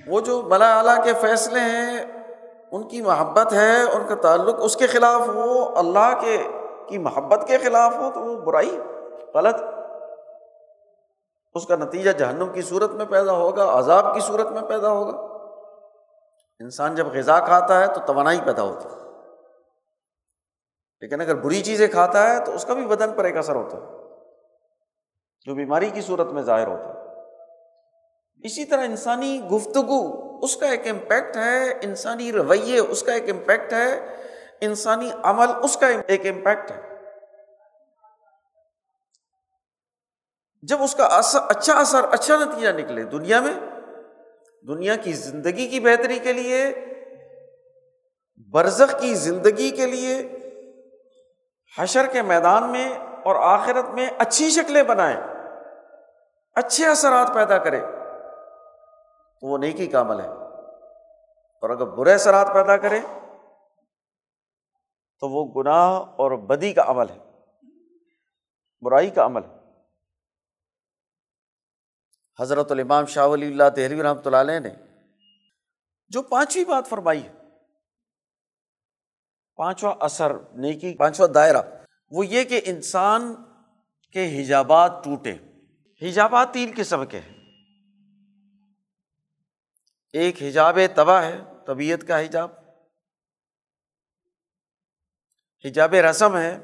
وہ 0.07 0.21
جو 0.21 0.43
بلا 0.43 0.79
اعلیٰ 0.79 1.05
کے 1.05 1.13
فیصلے 1.21 1.61
ہیں، 1.61 2.07
ان 2.73 2.89
کی 2.89 3.03
محبت 3.03 3.53
ہے، 3.53 3.83
ان 3.83 4.07
کا 4.09 4.15
تعلق 4.15 4.55
اس 4.59 4.77
کے 4.77 4.87
خلاف 4.87 5.29
ہو، 5.29 5.79
اللہ 5.79 6.21
کے، 6.21 6.49
کی 6.87 6.99
محبت 6.99 7.47
کے 7.47 7.59
خلاف 7.59 7.97
ہو، 7.97 8.11
تو 8.15 8.21
وہ 8.21 8.41
برائی، 8.41 8.79
غلط۔ 9.35 9.55
اس 11.55 11.67
کا 11.67 11.77
نتیجہ 11.77 12.11
جہنم 12.11 12.49
کی 12.49 12.63
صورت 12.63 12.91
میں 12.91 13.05
پیدا 13.11 13.33
ہوگا، 13.33 13.79
عذاب 13.79 14.15
کی 14.15 14.21
صورت 14.21 14.47
میں 14.47 14.63
پیدا 14.63 14.89
ہوگا۔ 14.91 15.19
انسان 16.61 16.95
جب 16.95 17.07
غذا 17.07 17.39
کھاتا 17.39 17.81
ہے 17.81 17.87
تو 17.87 18.01
توانائی 18.07 18.41
پیدا 18.45 18.63
ہوتی 18.63 18.89
ہے۔ 18.89 19.03
لیکن 21.01 21.21
اگر 21.21 21.35
بری 21.35 21.63
چیزیں 21.63 21.89
کھاتا 21.89 22.31
ہے 22.31 22.45
تو 22.45 22.53
اس 22.53 22.65
کا 22.65 22.75
بھی 22.75 22.87
بدن 22.87 23.13
پر 23.13 23.25
ایک 23.25 23.37
اثر 23.37 23.57
ہوتا 23.57 23.77
ہے۔ 23.77 23.83
جو 25.47 25.55
بیماری 25.55 25.91
کی 25.91 26.01
صورت 26.01 26.27
میں 26.27 26.43
ظاہر 26.43 26.67
ہوتا 26.67 26.95
ہے۔ 26.95 27.02
اسی 28.43 28.65
طرح 28.65 28.85
انسانی 28.85 29.43
گفتگو، 29.53 30.23
اس 30.45 30.57
کا 30.57 30.69
ایک 30.69 30.87
امپیکٹ 30.87 31.37
ہے، 31.37 31.73
انسانی 31.83 32.33
رویے، 32.33 32.79
اس 32.79 33.03
کا 33.03 33.13
ایک 33.13 33.31
امپیکٹ 33.31 33.73
ہے، 33.73 34.17
انسانی 34.61 35.11
عمل، 35.23 35.47
اس 35.63 35.77
کا 35.77 35.87
ایک 35.87 36.27
امپیکٹ 36.27 36.71
ہے۔ 36.71 36.81
جب 40.63 40.83
اس 40.83 40.95
کا 40.95 41.05
اثر 41.05 41.39
اچھا 41.49 41.75
اثر 41.75 42.05
اچھا 42.05 42.37
نتیجہ 42.37 42.69
نکلے 42.69 43.03
دنیا 43.05 43.41
میں، 43.41 43.55
دنیا 44.69 44.97
کی 44.97 45.13
زندگی 45.13 45.67
کی 45.67 45.81
بہتری 45.81 46.19
کے 46.19 46.33
لیے، 46.33 46.75
برزخ 48.55 49.01
کی 49.01 49.15
زندگی 49.15 49.71
کے 49.71 49.87
لیے، 49.87 50.39
حشر 51.79 52.07
کے 52.07 52.23
میدان 52.23 52.73
میں 52.73 52.99
اور 53.25 53.37
آخرت 53.37 53.89
میں 53.89 54.11
اچھی 54.19 54.51
شکلیں 54.51 54.83
بنائیں، 54.83 55.17
اچھے 56.55 56.87
اثرات 56.87 57.35
پیدا 57.35 57.59
کرے 57.59 57.81
تو 59.43 59.49
وہ 59.49 59.59
نیکی 59.59 59.87
کا 59.87 60.01
عمل 60.01 60.21
ہے۔ 60.21 60.29
اور 61.63 61.71
اگر 61.71 61.87
برے 61.87 62.15
اثرات 62.15 62.47
پیدا 62.55 62.77
کرے، 62.77 63.01
تو 65.21 65.29
وہ 65.29 65.63
گناہ 65.63 65.91
اور 66.17 66.31
بدی 66.31 66.73
کا 66.73 66.83
عمل 66.87 67.11
ہے۔ 67.11 67.19
برائی 68.81 69.11
کا 69.11 69.27
عمل 69.27 69.41
ہے۔ 69.45 69.59
حضرت 72.41 72.73
الامام 72.73 73.07
شاہ 73.07 73.27
ولی 73.27 73.47
اللہ 73.47 73.69
دہلوی 73.77 74.03
رحمۃ 74.03 74.21
اللہ 74.25 74.37
علیہ 74.37 74.59
نے 74.59 74.71
جو 76.09 76.23
پانچویں 76.23 76.65
بات 76.65 76.89
فرمائی 76.89 77.25
ہے، 77.25 77.33
پانچواں 79.57 79.95
اثر 80.01 80.33
نیکی، 80.55 80.97
پانچواں 80.97 81.29
دائرہ، 81.29 81.63
وہ 82.11 82.27
یہ 82.27 82.45
کہ 82.45 82.61
انسان 82.65 83.35
کے 84.13 84.43
حجابات 84.43 85.05
ٹوٹے۔ 85.05 85.33
حجابات 86.03 86.49
تین 86.53 86.73
قسم 86.77 87.07
کے 87.07 87.19
ہیں۔ 87.19 87.42
ایک 90.13 90.43
حجاب 90.43 90.79
تباہ 90.97 91.25
ہے، 91.25 91.41
طبیعت 91.67 92.09
کا 92.09 92.21
حجاب۔ 92.21 92.51
حجاب 95.65 95.95
رسم 95.95 96.37
ہے، 96.37 96.59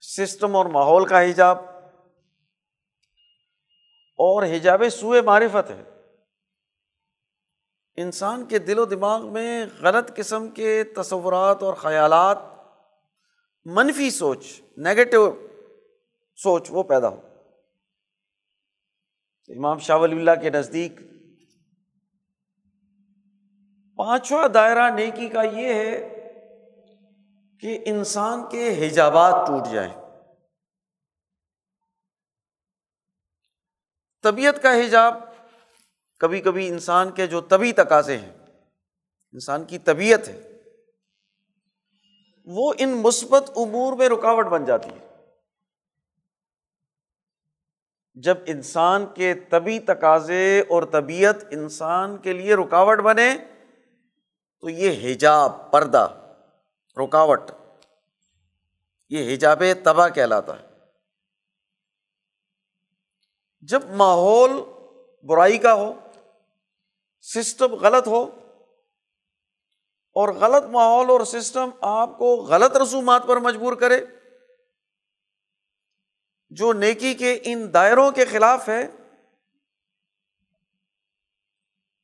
سسٹم 0.00 0.56
اور 0.56 0.66
ماحول 0.66 1.08
کا 1.08 1.22
حجاب۔ 1.22 1.58
اور 4.16 4.42
حجاب 4.42 4.82
سوئے 4.92 5.20
معرفت 5.20 5.70
ہے۔ 5.70 5.82
انسان 7.94 8.46
کے 8.46 8.58
دل 8.58 8.78
و 8.78 8.84
دماغ 8.84 9.32
میں 9.32 9.66
غلط 9.80 10.16
قسم 10.16 10.48
کے 10.48 10.84
تصورات 10.84 11.62
اور 11.62 11.74
خیالات، 11.74 12.38
منفی 13.64 14.10
سوچ 14.10 14.62
نگیٹو 14.78 15.46
سوچ 16.36 16.66
وہ 16.70 16.82
پیدا 16.82 17.08
ہو۔ 17.08 17.20
امام 19.48 19.78
شاہ 19.78 19.96
ولی 19.96 20.16
اللہ 20.16 20.42
کے 20.42 20.50
نزدیک 20.50 20.92
پانچواں 24.00 24.48
دائرہ 24.48 24.90
نیکی 24.90 25.28
کا 25.28 25.42
یہ 25.42 25.74
ہے 25.74 26.08
کہ 27.60 27.82
انسان 27.86 28.48
کے 28.50 28.88
حجابات 28.88 29.46
ٹوٹ 29.46 29.72
جائیں۔ 29.72 29.94
طبیعت 34.22 34.62
کا 34.62 34.72
حجاب، 34.74 35.14
کبھی 36.18 36.40
کبھی 36.40 36.68
انسان 36.68 37.10
کے 37.10 37.26
جو 37.26 37.40
طبی 37.40 37.72
تقاضے 37.72 38.18
ہیں، 38.18 38.32
انسان 39.32 39.64
کی 39.64 39.78
طبیعت 39.78 40.28
ہے، 40.28 40.62
وہ 42.46 42.74
ان 42.78 43.02
مثبت 43.02 43.50
امور 43.56 43.92
میں 43.92 44.08
رکاوٹ 44.08 44.46
بن 44.46 44.64
جاتی 44.64 44.90
ہے۔ 44.90 45.32
جب 48.14 48.38
انسان 48.46 49.06
کے 49.14 49.34
طبی 49.34 49.78
تقاضے 49.78 50.60
اور 50.60 50.82
طبیعت 50.82 51.36
انسان 51.50 52.16
کے 52.16 52.32
لیے 52.32 52.54
رکاوٹ 52.54 52.98
بنے 52.98 53.34
تو 54.62 54.68
یہ 54.68 54.90
حجاب 55.02 55.70
پردہ، 55.70 56.06
رکاوٹ، 56.96 57.50
یہ 59.10 59.34
حجاب 59.34 59.62
تباہ 59.84 60.08
کہلاتا 60.08 60.58
ہے۔ 60.58 60.68
جب 63.68 63.88
ماحول 63.92 64.50
برائی 65.24 65.58
کا 65.58 65.72
ہو 65.74 65.92
سسٹم 67.24 67.74
غلط 67.74 68.06
ہو، 68.06 68.22
اور 70.16 70.28
غلط 70.34 70.64
ماحول 70.70 71.10
اور 71.10 71.24
سسٹم 71.24 71.70
آپ 71.80 72.16
کو 72.18 72.34
غلط 72.44 72.76
رسومات 72.76 73.26
پر 73.26 73.36
مجبور 73.40 73.76
کرے، 73.76 74.04
جو 76.52 76.72
نیکی 76.72 77.14
کے 77.14 77.38
ان 77.44 77.72
دائروں 77.74 78.10
کے 78.10 78.24
خلاف 78.24 78.68
ہے، 78.68 78.86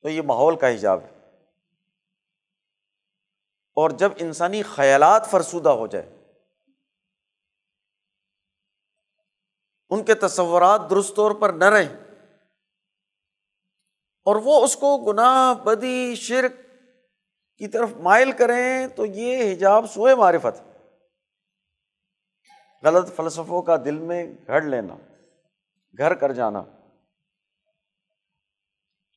تو 0.03 0.09
یہ 0.09 0.21
ماحول 0.21 0.55
کا 0.55 0.67
حجاب 0.67 1.01
ہے۔ 1.01 1.15
اور 3.77 3.89
جب 3.89 4.11
انسانی 4.17 4.61
خیالات 4.63 5.29
فرسودہ 5.31 5.69
ہو 5.69 5.87
جائے، 5.87 6.05
ان 9.89 10.03
کے 10.03 10.15
تصورات 10.15 10.89
درست 10.89 11.15
طور 11.15 11.31
پر 11.31 11.53
نہ 11.53 11.65
رہیں، 11.65 11.89
اور 14.27 14.35
وہ 14.35 14.63
اس 14.63 14.75
کو 14.75 14.97
گناہ، 14.97 15.53
بدی، 15.53 16.15
شرک 16.15 16.53
کی 17.57 17.67
طرف 17.67 17.89
مائل 17.97 18.31
کریں، 18.31 18.87
تو 18.87 19.05
یہ 19.05 19.51
حجاب 19.51 19.85
سوئے 19.93 20.15
معرفت۔ 20.15 20.63
غلط 22.83 23.15
فلسفوں 23.15 23.61
کا 23.61 23.75
دل 23.85 23.97
میں 23.99 24.23
گھڑ 24.47 24.61
لینا، 24.61 24.95
گھر 25.97 26.13
کر 26.13 26.31
جانا۔ 26.31 26.59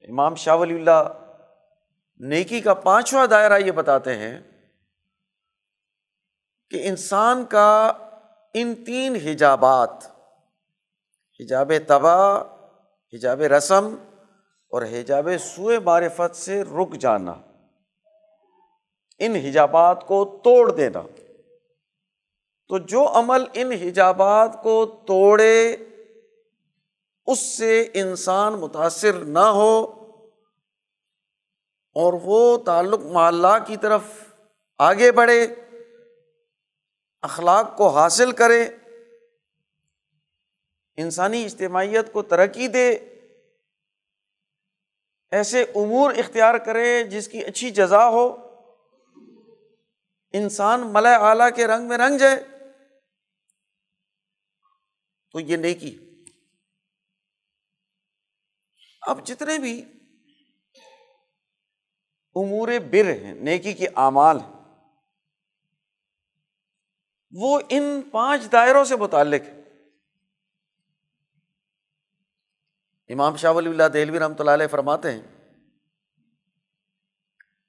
امام 0.08 0.34
شاہ 0.34 0.56
ولی 0.56 0.74
اللہ 0.74 1.02
نیکی 2.20 2.60
کا 2.60 2.74
پانچواں 2.74 3.26
دائرہ 3.26 3.58
یہ 3.58 3.72
بتاتے 3.72 4.16
ہیں 4.16 4.40
کہ 6.70 6.88
انسان 6.88 7.44
کا 7.44 7.92
ان 8.54 8.74
تین 8.84 9.16
حجابات، 9.16 9.90
حجاب 11.40 11.72
تباہ، 11.86 12.42
حجاب 13.12 13.40
رسم 13.40 13.94
اور 14.68 14.82
حجاب 14.82 15.28
سوئے 15.40 15.78
معرفت 15.78 16.36
سے 16.36 16.62
رک 16.62 16.94
جانا، 16.94 17.34
ان 19.18 19.36
حجابات 19.36 20.06
کو 20.06 20.40
توڑ 20.44 20.70
دینا۔ 20.70 21.02
تو 22.68 22.78
جو 22.78 23.08
عمل 23.08 23.44
ان 23.54 23.72
حجابات 23.72 24.62
کو 24.62 25.02
توڑے، 25.06 25.76
اس 27.26 27.38
سے 27.38 27.88
انسان 27.94 28.52
متاثر 28.52 29.12
نہ 29.12 29.38
ہو 29.38 29.84
اور 31.94 32.12
وہ 32.22 32.56
تعلق 32.56 33.00
محلہ 33.00 33.56
کی 33.66 33.76
طرف 33.76 34.02
آگے 34.78 35.12
بڑھے۔ 35.12 35.46
اخلاق 37.22 37.76
کو 37.76 37.88
حاصل 37.88 38.32
کرے، 38.32 38.64
انسانی 40.96 41.44
اجتماعیت 41.44 42.12
کو 42.12 42.22
ترقی 42.22 42.68
دے، 42.68 42.90
ایسے 45.30 45.62
امور 45.62 46.12
اختیار 46.12 46.54
کرے 46.54 47.04
جس 47.04 47.28
کی 47.28 47.44
اچھی 47.44 47.70
جزا 47.70 48.08
ہو۔ 48.08 48.36
انسان 50.32 50.92
ملئے 50.92 51.14
اعلیٰ 51.14 51.48
کے 51.56 51.66
رنگ 51.66 51.88
میں 51.88 51.98
رنگ 51.98 52.18
جائے۔ 52.18 52.44
تو 55.32 55.40
یہ 55.40 55.56
نیکی۔ 55.56 56.24
اب 59.02 59.26
جتنے 59.26 59.58
بھی 59.58 59.84
امور 62.34 62.68
بر 62.90 63.10
ہیں، 63.10 63.34
نیکی 63.34 63.72
کے 63.72 63.86
اعمال 63.96 64.40
ہیں 64.40 64.59
وہ 67.32 67.60
ان 67.68 68.02
پانچ 68.10 68.52
دائروں 68.52 68.84
سے 68.84 68.96
متعلق 68.96 69.40
ہے۔ 69.40 69.60
امام 73.08 73.36
شاہ 73.36 73.52
ولی 73.52 73.70
اللہ 73.70 73.88
دہلوی 73.94 74.18
رحمۃ 74.18 74.34
اللہ 74.38 74.50
علیہ 74.50 74.66
فرماتے 74.66 75.12
ہیں 75.12 75.22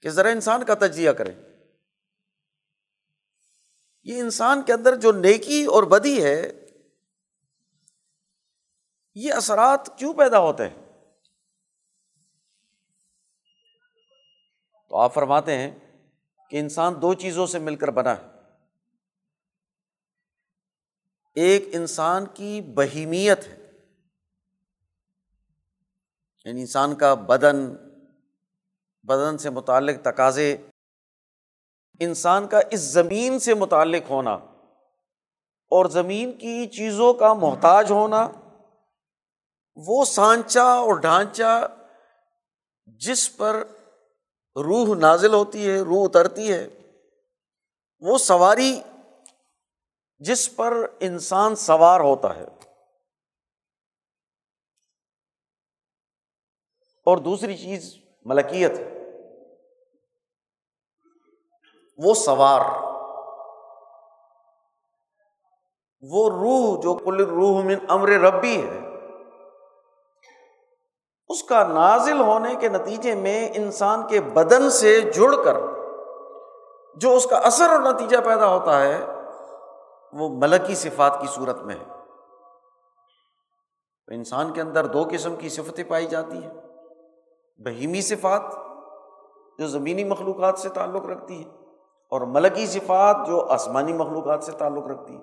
کہ 0.02 0.10
ذرا 0.10 0.30
انسان 0.30 0.66
کا 0.66 0.74
تجزیہ 0.74 1.12
کرے 1.12 1.34
یہ 4.04 4.20
انسان 4.20 4.62
کے 4.62 4.74
اندر 4.74 4.96
جو 4.96 5.12
نیکی 5.12 5.66
اور 5.66 5.84
بدی 5.84 6.24
ہے، 6.24 6.68
یہ 9.16 9.34
اثرات 9.34 9.90
کیوں 9.98 10.14
پیدا 10.14 10.40
ہوتے 10.40 10.68
ہیں؟ 10.68 10.86
تو 14.90 14.98
آپ 14.98 15.14
فرماتے 15.14 15.58
ہیں 15.58 15.80
کہ 16.50 16.60
انسان 16.60 16.94
دو 17.02 17.14
چیزوں 17.14 17.48
سے 17.48 17.60
مل 17.60 17.76
کر 17.76 17.88
بنا 17.88 18.18
ہے۔ 18.18 18.31
ایک 21.36 21.70
انسان 21.72 22.26
کی 22.26 22.62
بہیمیت 22.62 23.48
ہے۔ 23.48 23.58
یعنی 26.46 26.62
انسان 26.62 26.96
کا 26.96 27.14
بدن 27.14 27.76
بدن 29.04 29.38
سے 29.38 29.50
متعلق 29.50 30.02
تقاضے، 30.04 30.58
انسان 32.00 32.48
کا 32.48 32.60
اس 32.72 32.80
زمین 32.80 33.40
سے 33.40 33.54
متعلق 33.54 34.10
ہونا 34.10 34.34
اور 35.70 35.86
زمین 35.86 36.38
کی 36.38 36.68
چیزوں 36.68 37.14
کا 37.14 37.34
محتاج 37.34 37.92
ہونا، 37.92 38.32
وہ 39.76 40.06
سانچا 40.06 40.64
اور 40.64 40.94
ڈھانچہ 40.94 41.78
جس 42.86 43.38
پر 43.38 43.64
روح 44.56 44.96
نازل 44.96 45.34
ہوتی 45.34 45.70
ہے، 45.70 45.82
روح 45.82 46.06
اترتی 46.06 46.54
ہے، 46.54 46.68
وہ 48.00 48.18
سواری 48.18 48.82
جس 50.22 50.56
پر 50.56 50.74
انسان 51.00 51.56
سوار 51.56 52.00
ہوتا 52.00 52.36
ہے 52.36 52.46
اور 57.08 57.18
دوسری 57.18 57.58
چیز 57.58 57.94
ملکیت 58.26 58.80
وہ 62.00 62.14
سوار، 62.14 62.62
وہ 66.04 66.30
روح 66.30 66.82
جو 66.82 66.94
کل 66.94 67.24
روح 67.30 67.64
من 67.64 67.86
امر 67.90 68.10
ربی 68.10 68.56
ہے، 68.62 68.80
اس 71.30 71.44
کا 71.44 71.64
نازل 71.68 72.20
ہونے 72.20 72.54
کے 72.62 72.70
نتیجے 72.70 73.16
میں 73.16 73.50
انسان 73.56 74.08
کے 74.08 74.22
بدن 74.36 74.70
سے 74.70 75.00
جڑ 75.02 75.32
کر 75.44 75.58
جو 76.98 77.16
اس 77.16 77.26
کا 77.26 77.38
اثر 77.50 77.70
اور 77.70 77.82
نتیجہ 77.82 78.18
پیدا 78.26 78.48
ہوتا 78.48 78.82
ہے 78.82 78.98
وہ 80.14 80.30
ملکی 80.30 80.76
صفات 80.76 81.18
کی 81.22 81.28
صورت 81.28 81.60
میں 81.62 81.76
ہے۔ 81.76 81.86
انسان 84.08 84.54
کے 84.54 84.62
اندر 84.62 84.86
دو 84.86 85.04
قسم 85.12 85.36
کی 85.36 85.50
صفتیں 85.50 85.84
پائی 85.84 86.06
جاتی 86.06 86.44
ہیں۔ 86.44 86.52
بہیمی 87.58 88.02
صفات 88.02 88.42
جو 89.60 89.68
زمینی 89.68 90.04
مخلوقات 90.04 90.60
سے 90.60 90.70
تعلق 90.70 91.06
رکھتی 91.06 91.46
ہے 91.46 91.50
اور 92.10 92.22
ملکی 92.22 92.68
صفات 92.68 93.18
جو 93.28 93.46
آسمانی 93.50 93.94
مخلوقات 93.94 94.44
سے 94.44 94.52
تعلق 94.52 94.88
رکھتی 94.88 95.16
ہے 95.16 95.22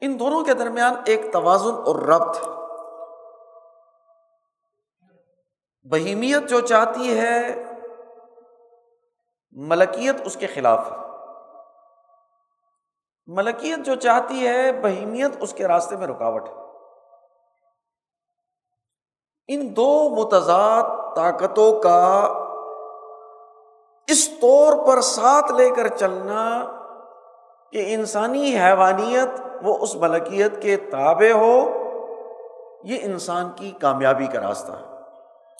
ان 0.00 0.18
دونوں 0.18 0.44
کے 0.44 0.54
درمیان 0.54 0.94
ایک 1.06 1.32
توازن 1.32 1.74
اور 1.74 1.96
ربط۔ 1.96 2.36
ہے 2.36 2.50
بہیمیت 5.90 6.50
جو 6.50 6.60
چاہتی 6.60 7.20
ہے، 7.20 7.64
ملکیت 9.50 10.16
اس 10.24 10.36
کے 10.36 10.46
خلاف 10.46 10.92
ہے۔ 10.92 11.09
ملکیت 13.30 13.78
جو 13.78 13.94
چاہتی 13.94 14.46
ہے، 14.46 14.72
بہیمیت 14.72 15.30
اس 15.40 15.52
کے 15.52 15.68
راستے 15.68 15.96
میں 15.96 16.06
رکاوٹ 16.06 16.48
ہے۔ 16.48 16.54
ان 19.48 19.76
دو 19.76 20.08
متضاد 20.08 20.82
طاقتوں 21.16 21.80
کا 21.80 22.26
اس 24.06 24.28
طور 24.28 24.86
پر 24.86 25.00
ساتھ 25.00 25.52
لے 25.52 25.70
کر 25.70 25.86
چلنا 25.86 26.64
کہ 27.72 27.94
انسانی 27.94 28.58
حیوانیت 28.58 29.40
وہ 29.62 29.78
اس 29.80 29.96
ملکیت 29.96 30.62
کے 30.62 30.76
تابع 30.76 31.32
ہو، 31.32 31.60
یہ 32.82 32.98
انسان 33.02 33.50
کی 33.56 33.70
کامیابی 33.70 34.26
کا 34.26 34.40
راستہ 34.40 34.72
ہے۔ 34.72 34.84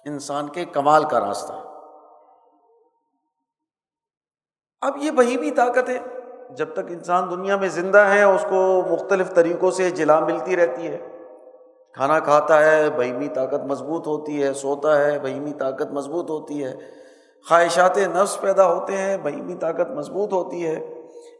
انسان 0.05 0.49
کے 0.49 0.65
کمال 0.65 1.05
کا 1.05 1.21
راستہ 1.21 1.53
ہے۔ 1.53 1.63
اب 4.81 4.97
یہ 4.97 5.11
وہی 5.17 5.37
بھی 5.37 5.51
طاقت 5.51 5.89
ہے۔ 5.89 5.99
جب 6.57 6.73
تک 6.73 6.81
انسان 6.89 7.31
دنیا 7.31 7.57
میں 7.57 7.69
زندہ 7.69 7.99
ہے، 7.99 8.23
اس 8.23 8.47
کو 8.51 8.83
مختلف 8.91 9.35
طریقوں 9.35 9.71
سے 9.71 9.91
جلا 9.91 10.21
ملتی 10.21 10.57
رہتی 10.57 10.87
ہے۔ 10.87 10.99
کھانا 11.95 12.21
کھاتا 12.21 12.65
ہے، 12.65 12.91
بہیمی 12.91 13.29
طاقت 13.29 13.61
مضبوط 13.65 14.07
ہوتی 14.07 14.43
ہے، 14.43 14.55
سوتا 14.55 15.05
ہے، 15.05 15.19
بہیمی 15.19 15.53
طاقت 15.53 15.93
مضبوط 15.93 16.31
ہوتی 16.31 16.65
ہے۔ 16.65 16.75
خواہشات 17.49 17.99
نفس 17.99 18.41
پیدا 18.41 18.73
ہوتے 18.73 18.97
ہیں، 18.97 19.17
بہیمی 19.17 19.55
طاقت 19.55 19.91
مضبوط 19.91 20.33
ہوتی 20.33 20.67
ہے۔ 20.67 20.95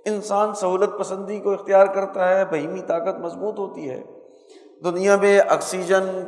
انسان 0.05 0.55
سہولت 0.55 0.91
پسندی 0.99 1.41
کو 1.41 1.53
اختیار 1.53 1.87
کرتا 1.87 2.29
ہے، 2.29 2.45
بہیمی 2.45 2.81
طاقت 2.81 3.19
مضبوط 3.21 3.59
ہوتی 3.59 3.91
ہے۔ 3.91 4.03
دنیا 4.85 5.17
میں 5.17 5.41
آکسیجن 5.49 6.25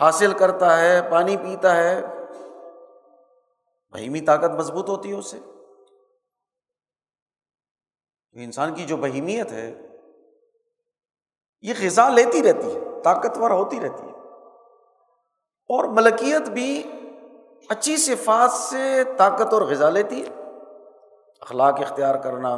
حاصل 0.00 0.32
کرتا 0.32 0.80
ہے، 0.80 1.00
پانی 1.10 1.36
پیتا 1.36 1.76
ہے، 1.76 2.00
بہیمی 3.92 4.20
طاقت 4.20 4.50
مضبوط 4.50 4.88
ہوتی 4.88 5.10
ہے 5.10 5.14
اس 5.14 5.30
سے 5.30 5.38
انسان 8.44 8.74
کی 8.74 8.84
جو 8.84 8.96
بہیمیت 8.96 9.52
ہے، 9.52 9.74
یہ 11.62 11.74
غذا 11.82 12.08
لیتی 12.08 12.42
رہتی 12.42 12.74
ہے، 12.74 12.80
طاقتور 13.02 13.50
ہوتی 13.50 13.80
رہتی 13.80 14.06
ہے۔ 14.06 14.16
اور 15.68 15.84
ملکیت 15.84 16.48
بھی 16.48 16.92
اچھی 17.68 17.96
صفات 17.96 18.50
سے 18.50 19.04
طاقت 19.16 19.54
اور 19.54 19.62
غذا 19.62 19.90
لیتی 19.90 20.24
ہے۔ 20.24 20.28
اخلاق 21.40 21.74
اختیار 21.80 22.14
کرنا، 22.14 22.54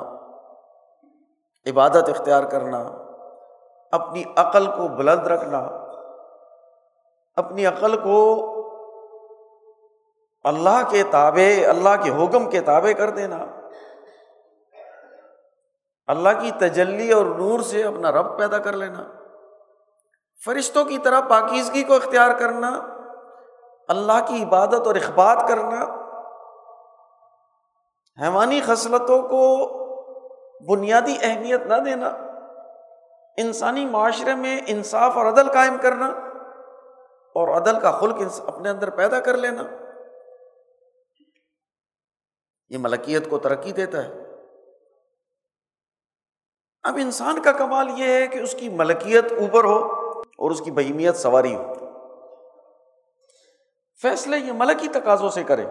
عبادت 1.67 2.09
اختیار 2.09 2.43
کرنا، 2.43 2.79
اپنی 3.93 4.25
عقل 4.37 4.67
کو 4.67 4.89
بلند 4.89 5.27
رکھنا، 5.27 5.59
اپنی 7.37 7.67
عقل 7.67 8.01
کو 8.01 8.45
اللہ 10.45 10.91
کے 10.91 11.03
تابع، 11.11 11.69
اللہ 11.69 12.03
کے 12.03 12.11
حکم 12.11 12.51
کے 12.51 12.61
تابع 12.61 12.93
کر 12.93 13.11
دینا۔ 13.11 13.39
اللہ 16.09 16.29
کی 16.41 16.51
تجلی 16.51 17.13
اور 17.13 17.27
نور 17.27 17.61
سے 17.61 17.85
اپنا 17.85 18.13
رب 18.13 18.39
پیدا 18.39 18.59
کر 18.59 18.73
لینا۔ 18.73 19.05
فرشتوں 20.45 20.85
کی 20.85 20.99
طرح 20.99 21.21
پاکیزگی 21.21 21.83
کو 21.83 21.95
اختیار 21.95 22.39
کرنا، 22.39 22.81
اللہ 23.89 24.27
کی 24.29 24.45
عبادت 24.45 24.87
اور 24.87 24.95
اخبات 24.95 25.45
کرنا۔ 25.49 25.99
حیوانی 28.23 28.61
خصلتوں 28.61 29.23
کو 29.23 29.69
بنیادی 30.69 31.17
اہمیت 31.23 31.67
نہ 31.67 31.75
دینا۔ 31.75 32.09
انسانی 33.37 33.87
معاشرے 33.87 34.35
میں 34.35 34.61
انصاف 34.67 35.17
اور 35.17 35.27
عدل 35.27 35.53
قائم 35.53 35.77
کرنا۔ 35.83 36.07
اور 37.35 37.49
عدل 37.49 37.81
کا 37.81 37.91
خلق 37.91 38.17
اپنے 38.47 38.71
اندر 38.71 38.91
پیدا 38.91 39.21
کر 39.21 39.37
لینا۔ 39.37 39.63
یہ 42.69 42.79
ملکیت 42.79 43.31
کو 43.31 43.39
ترقی 43.39 43.73
دیتا 43.73 44.05
ہے۔ 44.05 44.28
اب 46.83 46.95
انسان 47.01 47.43
کا 47.43 47.53
کمال 47.53 47.89
یہ 47.97 48.13
ہے 48.13 48.27
کہ 48.27 48.39
اس 48.39 48.53
کی 48.53 48.69
ملکیت 48.69 49.33
اوپر 49.33 49.65
ہو 49.65 49.93
اور 50.39 50.51
اس 50.51 50.61
کی 50.61 50.71
بہیمیت 50.71 51.17
سواری 51.17 51.55
ہو۔ 51.55 51.73
فیصلے 54.03 54.39
یہ 54.39 54.53
ملکی 54.53 54.89
تقاضوں 54.89 55.29
سے 55.29 55.43
کرے۔ 55.43 55.67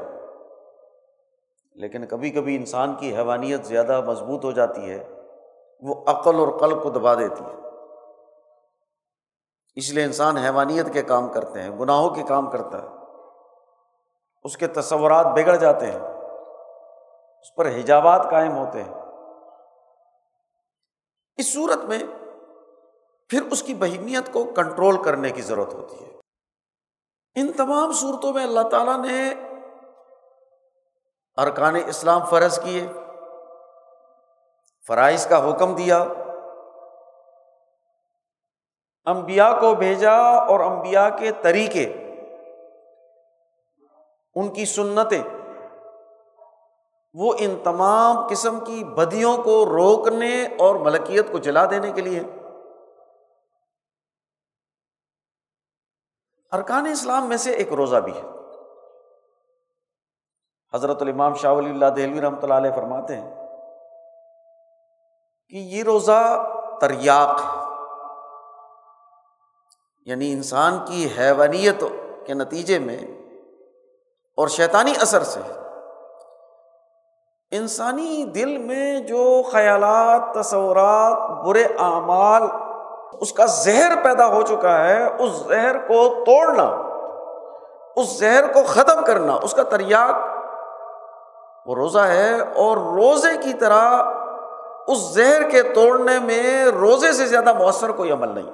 لیکن 1.75 2.05
کبھی 2.05 2.29
کبھی 2.29 2.55
انسان 2.55 2.95
کی 2.95 3.15
حیوانیت 3.15 3.65
زیادہ 3.65 4.01
مضبوط 4.07 4.45
ہو 4.45 4.51
جاتی 4.51 4.91
ہے، 4.91 5.09
وہ 5.81 5.95
عقل 6.07 6.35
اور 6.35 6.59
قلب 6.59 6.83
کو 6.83 6.89
دبا 6.89 7.13
دیتی 7.13 7.43
ہے۔ 7.43 7.55
اس 9.75 9.93
لیے 9.93 10.03
انسان 10.03 10.37
حیوانیت 10.37 10.93
کے 10.93 11.01
کام 11.01 11.29
کرتے 11.29 11.61
ہیں، 11.61 11.69
گناہوں 11.69 12.09
کے 12.09 12.23
کام 12.23 12.49
کرتا 12.49 12.81
ہے۔ 12.81 12.87
اس 14.43 14.57
کے 14.57 14.67
تصورات 14.67 15.25
بگڑ 15.25 15.55
جاتے 15.55 15.85
ہیں، 15.85 15.99
اس 17.41 17.55
پر 17.55 17.67
حجابات 17.67 18.27
قائم 18.29 18.57
ہوتے 18.57 18.83
ہیں۔ 18.83 19.06
اس 21.37 21.53
صورت 21.53 21.83
میں 21.83 21.99
پھر 23.29 23.41
اس 23.51 23.63
کی 23.63 23.73
بہیمیت 23.73 24.33
کو 24.33 24.43
کنٹرول 24.43 25.03
کرنے 25.03 25.29
کی 25.29 25.41
ضرورت 25.41 25.73
ہوتی 25.73 26.05
ہے۔ 26.05 26.09
ان 27.35 27.51
تمام 27.53 27.91
صورتوں 27.91 28.33
میں 28.33 28.43
اللہ 28.43 28.69
تعالیٰ 28.69 29.05
نے 29.05 29.33
ارکان 31.37 31.75
اسلام 31.85 32.25
فرض 32.25 32.59
کیے، 32.63 32.87
فرائض 34.87 35.27
کا 35.27 35.49
حکم 35.49 35.75
دیا 35.75 36.03
امبیا 39.05 39.51
کو 39.61 39.75
بھیجا 39.75 40.17
اور 40.19 40.59
امبیا 40.59 41.09
کے 41.09 41.31
طریقے، 41.41 41.85
ان 44.35 44.53
کی 44.53 44.65
سنتیں 44.65 45.23
وہ 47.17 47.33
ان 47.37 47.59
تمام 47.63 48.27
قسم 48.27 48.59
کی 48.59 48.83
بدیوں 48.83 49.37
کو 49.37 49.65
روکنے 49.65 50.47
اور 50.59 50.75
ملکیت 50.75 51.31
کو 51.31 51.37
جلا 51.37 51.65
دینے 51.69 51.91
کے 51.91 52.01
لیے۔ 52.01 52.19
ارکان 56.51 56.85
اسلام 56.85 57.29
میں 57.29 57.37
سے 57.37 57.51
ایک 57.51 57.73
روزہ 57.73 57.95
بھی 57.95 58.17
ہے۔ 58.17 58.21
حضرت 60.73 61.01
الامام 61.01 61.33
شاہ 61.33 61.53
ولی 61.53 61.69
اللہ 61.69 61.85
دہلوی 61.85 62.21
رحمۃ 62.21 62.39
اللہ 62.41 62.53
علیہ 62.53 62.71
فرماتے 62.71 63.15
ہیں 63.15 63.35
کہ 65.49 65.55
یہ 65.55 65.83
روزہ 65.83 66.51
تریاق 66.81 67.41
یعنی 70.05 70.33
انسان 70.33 70.85
کی 70.87 71.07
حیوانیت 71.17 71.83
کے 72.25 72.33
نتیجے 72.33 72.79
میں 72.79 72.99
اور 74.37 74.47
شیطانی 74.47 74.93
اثر 75.01 75.23
سے۔ 75.23 75.39
انسانی 77.51 78.23
دل 78.23 78.57
میں 78.57 78.99
جو 78.99 79.43
خیالات، 79.51 80.35
تصورات، 80.35 81.45
برے 81.45 81.65
اعمال، 81.79 82.43
اس 83.21 83.33
کا 83.33 83.45
زہر 83.45 84.03
پیدا 84.03 84.27
ہو 84.27 84.41
چکا 84.41 84.87
ہے، 84.87 85.05
اس 85.19 85.29
زہر 85.31 85.77
کو 85.77 86.23
توڑنا، 86.25 86.63
اس 87.95 88.19
زہر 88.19 88.53
کو 88.53 88.63
ختم 88.63 89.03
کرنا، 89.05 89.33
اس 89.33 89.53
کا 89.53 89.63
تریاق 89.63 90.15
وہ 91.65 91.75
روزہ 91.75 91.99
ہے 91.99 92.39
اور 92.39 92.77
روزے 92.77 93.37
کی 93.43 93.53
طرح 93.53 94.03
اس 94.87 94.97
زہر 94.97 95.49
کے 95.49 95.61
توڑنے 95.61 96.19
میں 96.19 96.65
روزے 96.65 97.11
سے 97.11 97.25
زیادہ 97.25 97.53
مؤثر 97.53 97.91
کوئی 97.91 98.11
عمل 98.11 98.29
نہیں۔ 98.29 98.51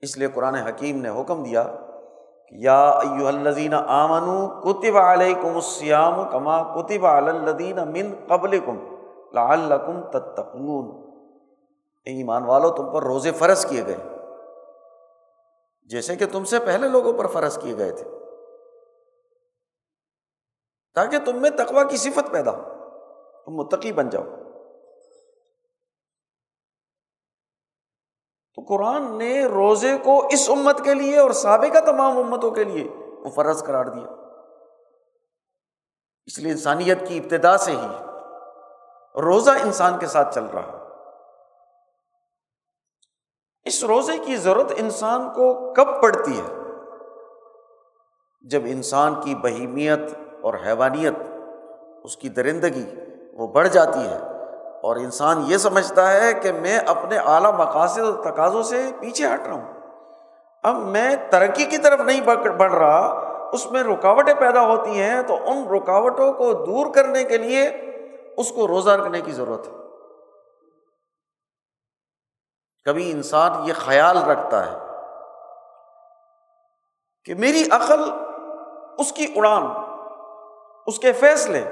اس 0.00 0.18
لیے 0.18 0.28
قرآن 0.28 0.54
حکیم 0.54 0.96
نے 0.96 1.08
حکم 1.08 1.42
دیا 1.42 1.64
یا 2.58 2.90
ایو 2.90 3.26
الزین 3.26 3.74
آمن 3.74 4.48
کتب 4.60 4.96
علیکم 4.96 5.54
السیام 5.54 6.30
کما 6.32 6.62
کتب 6.62 7.06
الدین 7.06 7.76
من 7.76 8.14
قبل 8.28 8.58
کم 8.58 8.96
لعلکم 9.32 10.10
تتقون۔ 10.10 11.12
ایمان 12.04 12.44
والو، 12.44 12.70
تم 12.70 12.92
پر 12.92 13.02
روزے 13.02 13.32
فرض 13.32 13.66
کیے 13.66 13.86
گئے۔ 13.86 13.96
جیسے 15.82 16.16
کہ 16.16 16.26
تم 16.32 16.44
سے 16.44 16.58
پہلے 16.58 16.88
لوگوں 16.88 17.12
پر 17.12 17.26
فرض 17.26 17.58
کیے 17.58 17.76
گئے 17.76 17.90
تھے۔ 17.90 18.04
تاکہ 20.94 21.18
تم 21.18 21.36
میں 21.36 21.50
تقوا 21.50 21.84
کی 21.84 21.96
صفت 21.96 22.30
پیدا 22.30 22.50
ہو۔ 22.50 22.62
تم 23.46 23.52
متقی 23.52 23.92
بن 23.92 24.08
جاؤ۔ 24.08 24.22
قرآن 28.68 29.18
نے 29.18 29.44
روزے 29.44 29.98
کو 30.04 30.26
اس 30.26 30.50
امت 30.50 30.84
کے 30.84 30.94
لیے 30.94 31.18
اور 31.18 31.30
سابقہ 31.30 31.78
تمام 31.78 32.18
امتوں 32.18 32.50
کے 32.50 32.64
لیے 32.64 32.88
وہ 33.10 33.30
فرض 33.30 33.64
قرار 33.64 33.84
دیا۔ 33.84 34.06
اس 36.26 36.38
لیے 36.38 36.52
انسانیت 36.52 37.08
کی 37.08 37.18
ابتدا 37.18 37.56
سے 37.56 37.72
ہی 37.72 38.04
روزہ 39.22 39.50
انسان 39.50 39.98
کے 39.98 40.06
ساتھ 40.06 40.34
چل 40.34 40.44
رہا۔ 40.44 40.78
اس 43.64 43.84
روزے 43.84 44.18
کی 44.18 44.36
ضرورت 44.36 44.72
انسان 44.76 45.28
کو 45.28 45.74
کب 45.74 46.02
پڑتی 46.02 46.40
ہے؟ 46.40 46.58
جب 48.42 48.62
انسان 48.64 49.20
کی 49.20 49.34
بہیمیت 49.34 50.00
اور 50.42 50.54
حیوانیت، 50.66 51.14
اس 52.04 52.16
کی 52.16 52.28
درندگی 52.28 52.90
وہ 53.32 53.46
بڑھ 53.46 53.68
جاتی 53.68 54.06
ہے۔ 54.06 54.31
اور 54.82 54.96
انسان 54.96 55.42
یہ 55.46 55.56
سمجھتا 55.56 56.12
ہے 56.12 56.34
کہ 56.34 56.52
میں 56.52 56.78
اپنے 56.78 57.18
اعلیٰ 57.18 57.52
مقاصد 57.52 57.98
اور 57.98 58.32
تقاضوں 58.32 58.62
سے 58.62 58.90
پیچھے 59.00 59.26
ہٹ 59.26 59.46
رہا 59.46 59.54
ہوں۔ 59.54 59.72
اب 60.62 60.76
میں 60.76 61.16
ترقی 61.30 61.64
کی 61.64 61.78
طرف 61.78 62.00
نہیں 62.00 62.20
بڑھ 62.20 62.72
رہا، 62.72 63.06
اس 63.52 63.70
میں 63.70 63.82
رکاوٹیں 63.82 64.34
پیدا 64.34 64.66
ہوتی 64.66 65.00
ہیں، 65.00 65.22
تو 65.22 65.36
ان 65.36 65.68
رکاوٹوں 65.68 66.32
کو 66.32 66.52
دور 66.52 66.94
کرنے 66.94 67.24
کے 67.24 67.36
لیے 67.36 67.68
اس 68.36 68.50
کو 68.50 68.68
روزہ 68.68 68.90
رکھنے 68.90 69.20
کی 69.20 69.32
ضرورت 69.32 69.68
ہے۔ 69.68 69.72
کبھی 72.84 73.10
انسان 73.10 73.52
یہ 73.64 73.72
خیال 73.76 74.22
رکھتا 74.22 74.72
ہے 74.72 74.78
کہ 77.24 77.34
میری 77.34 77.64
عقل 77.70 78.10
اس 78.98 79.12
کی 79.12 79.32
اڑان، 79.36 79.66
اس 80.86 80.98
کے 80.98 81.12
فیصلے، 81.12 81.64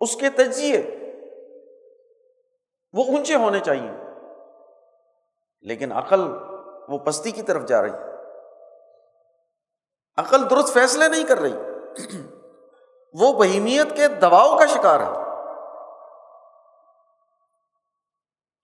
اس 0.00 0.16
کے 0.16 0.30
تجزیے 0.30 1.03
وہ 2.94 3.04
اونچے 3.04 3.34
ہونے 3.34 3.60
چاہیے۔ 3.60 3.90
لیکن 5.62 5.92
عقل 5.92 6.38
وہ 6.88 6.98
پستی 6.98 7.30
کی 7.30 7.42
طرف 7.42 7.64
جا 7.64 7.82
رہی 7.82 7.90
عقل 10.16 10.50
درست 10.50 10.74
فیصلے 10.74 11.08
نہیں 11.08 11.24
کر 11.24 11.38
رہی۔ 11.38 11.56
وہ 13.20 13.32
بہیمیت 13.32 13.96
کے 13.96 14.08
دباؤ 14.08 14.58
کا 14.58 14.66
شکار 14.66 15.00
ہے۔ 15.00 15.12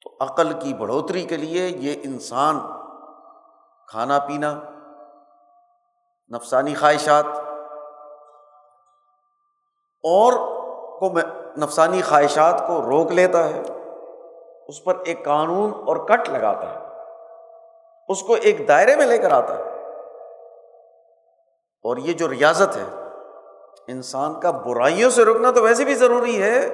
تو 0.02 0.16
عقل 0.20 0.52
کی 0.52 0.74
بڑھوتری 0.74 1.22
کے 1.22 1.36
لیے 1.36 1.68
یہ 1.68 2.00
انسان 2.04 2.60
کھانا 3.88 4.18
پینا، 4.18 4.60
نفسانی 6.36 6.74
خواہشات، 6.74 7.24
اور 10.02 10.32
کو 10.98 11.18
نفسانی 11.58 12.02
خواہشات 12.02 12.62
کو 12.66 12.82
روک 12.82 13.12
لیتا 13.12 13.48
ہے۔ 13.48 13.62
اس 14.70 14.84
پر 14.84 14.94
ایک 15.04 15.24
قانون 15.24 15.70
اور 15.86 15.96
کٹ 15.96 16.30
لگاتا 16.30 16.74
ہے۔ 16.74 16.78
اس 18.08 18.22
کو 18.22 18.36
ایک 18.42 18.68
دائرے 18.68 18.96
میں 18.96 19.06
لے 19.06 19.18
کر 19.18 19.32
آتا 19.32 19.58
ہے۔ 19.58 19.62
اور 21.84 21.96
یہ 21.96 22.12
جو 22.12 22.28
ریاضت 22.28 22.76
ہے، 22.76 23.02
انسان 23.88 24.40
کا 24.40 24.50
برائیوں 24.50 25.10
سے 25.10 25.24
رکنا 25.24 25.50
تو 25.50 25.62
ویسے 25.62 25.84
بھی 25.84 25.94
ضروری 25.94 26.42
ہے 26.42 26.66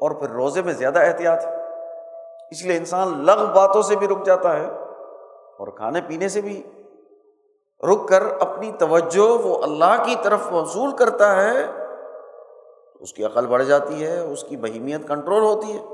اور 0.00 0.10
پھر 0.10 0.30
روزے 0.30 0.62
میں 0.62 0.72
زیادہ 0.72 0.98
احتیاط 0.98 1.44
ہے۔ 1.44 1.56
اس 2.50 2.64
لیے 2.64 2.76
انسان 2.76 3.26
لغ 3.26 3.44
باتوں 3.54 3.82
سے 3.82 3.96
بھی 3.96 4.08
رک 4.08 4.24
جاتا 4.24 4.56
ہے 4.56 4.66
اور 5.58 5.68
کھانے 5.68 6.00
پینے 6.08 6.28
سے 6.28 6.40
بھی۔ 6.40 6.62
رک 7.92 8.08
کر 8.08 8.22
اپنی 8.40 8.72
توجہ 8.78 9.46
وہ 9.46 9.62
اللہ 9.62 10.04
کی 10.04 10.14
طرف 10.22 10.52
وصول 10.52 10.96
کرتا 10.96 11.42
ہے، 11.42 11.66
اس 13.00 13.12
کی 13.12 13.24
عقل 13.24 13.46
بڑھ 13.46 13.62
جاتی 13.62 14.06
ہے، 14.06 14.18
اس 14.18 14.44
کی 14.44 14.56
بہیمیت 14.56 15.08
کنٹرول 15.08 15.42
ہوتی 15.42 15.78
ہے۔ 15.78 15.91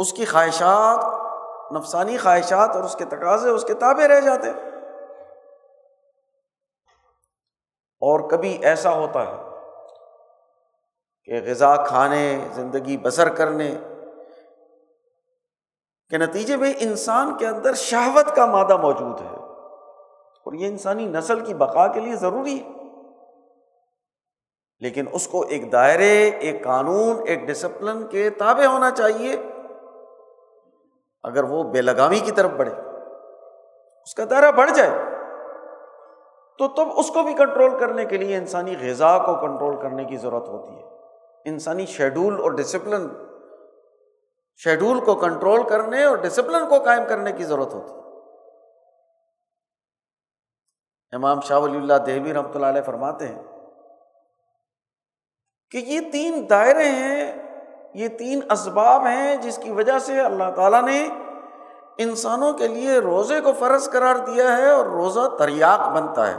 اس 0.00 0.12
کی 0.12 0.24
خواہشات، 0.24 0.98
نفسانی 1.72 2.16
خواہشات 2.16 2.76
اور 2.76 2.84
اس 2.84 2.96
کے 2.96 3.04
تقاضے، 3.04 3.48
اس 3.48 3.64
کے 3.64 3.74
تابے 3.74 4.08
رہ 4.08 4.20
جاتے 4.20 4.50
اور 8.00 8.30
کبھی 8.30 8.58
ایسا 8.62 8.90
ہوتا 8.90 9.22
ہے 9.22 9.36
کہ 11.24 11.50
غذا 11.50 11.76
کھانے، 11.76 12.48
زندگی 12.52 12.96
بسر 12.96 13.28
کرنے 13.28 13.74
کے 16.10 16.18
نتیجے 16.18 16.56
میں 16.56 16.72
انسان 16.80 17.36
کے 17.36 17.46
اندر 17.46 17.74
شہوت 17.74 18.36
کا 18.36 18.46
مادہ 18.46 18.76
موجود 18.76 19.20
ہے۔ 19.20 19.36
اور 19.36 20.52
یہ 20.52 20.66
انسانی 20.66 21.06
نسل 21.06 21.44
کی 21.44 21.54
بقا 21.54 21.86
کے 21.86 22.00
لیے 22.00 22.16
ضروری 22.16 22.62
ہے۔ 22.62 22.68
لیکن 24.80 25.04
اس 25.12 25.28
کو 25.28 25.42
ایک 25.42 25.72
دائرے، 25.72 26.28
ایک 26.28 26.64
قانون، 26.64 27.22
ایک 27.26 27.40
ڈسپلن 27.46 28.06
کے 28.06 28.30
تابع 28.30 28.64
ہونا 28.64 28.90
چاہیے۔ 28.90 29.49
اگر 31.22 31.44
وہ 31.44 31.62
بے 31.64 31.82
لگامی 31.82 32.20
کی 32.20 32.32
طرف 32.32 32.50
بڑھے، 32.50 32.72
اس 34.02 34.14
کا 34.14 34.24
دائرہ 34.30 34.50
بڑھ 34.52 34.70
جائے، 34.70 34.90
تو 36.58 36.68
تب 36.68 36.88
اس 36.96 37.08
کو 37.08 37.22
بھی 37.22 37.34
کنٹرول 37.34 37.78
کرنے 37.80 38.04
کے 38.04 38.16
لیے 38.16 38.36
انسانی 38.36 38.76
غذا 38.80 39.18
کو 39.18 39.34
کنٹرول 39.34 39.80
کرنے 39.80 40.04
کی 40.04 40.16
ضرورت 40.16 40.48
ہوتی 40.48 40.74
ہے۔ 40.74 40.82
انسانی 41.44 41.86
شیڈول 41.86 42.40
اور 42.40 42.50
ڈسپلن 42.50 43.08
شیڈول 44.56 45.00
کو 45.00 45.14
کنٹرول 45.14 45.68
کرنے 45.68 46.04
اور 46.04 46.16
ڈسپلن 46.16 46.68
کو 46.68 46.78
قائم 46.78 47.02
کرنے 47.08 47.32
کی 47.32 47.44
ضرورت 47.44 47.74
ہوتی 47.74 47.92
ہے۔ 47.92 48.00
امام 51.12 51.40
شاہ 51.40 51.58
ولی 51.58 51.76
اللہ 51.76 51.94
دہبی 51.94 52.34
رحمۃ 52.34 52.54
اللہ 52.54 52.66
علیہ 52.66 52.82
فرماتے 52.82 53.28
ہیں 53.28 53.42
کہ 55.70 55.78
یہ 55.78 56.00
تین 56.12 56.50
دائرے 56.50 56.88
ہیں 56.88 57.49
یہ 57.94 58.08
تین 58.08 58.40
اسباب 58.50 59.06
ہیں 59.06 59.36
جس 59.36 59.58
کی 59.58 59.70
وجہ 59.70 59.98
سے 59.98 60.20
اللہ 60.20 60.50
تعالیٰ 60.56 60.82
نے 60.82 61.08
انسانوں 61.98 62.52
کے 62.52 62.68
لیے 62.68 62.98
روزے 62.98 63.40
کو 63.40 63.52
فرض 63.52 63.90
قرار 63.90 64.16
دیا 64.16 64.56
ہے 64.56 64.70
اور 64.70 64.86
روزہ 64.86 65.28
تریاق 65.38 65.88
بنتا 65.88 66.26
ہے۔ 66.26 66.36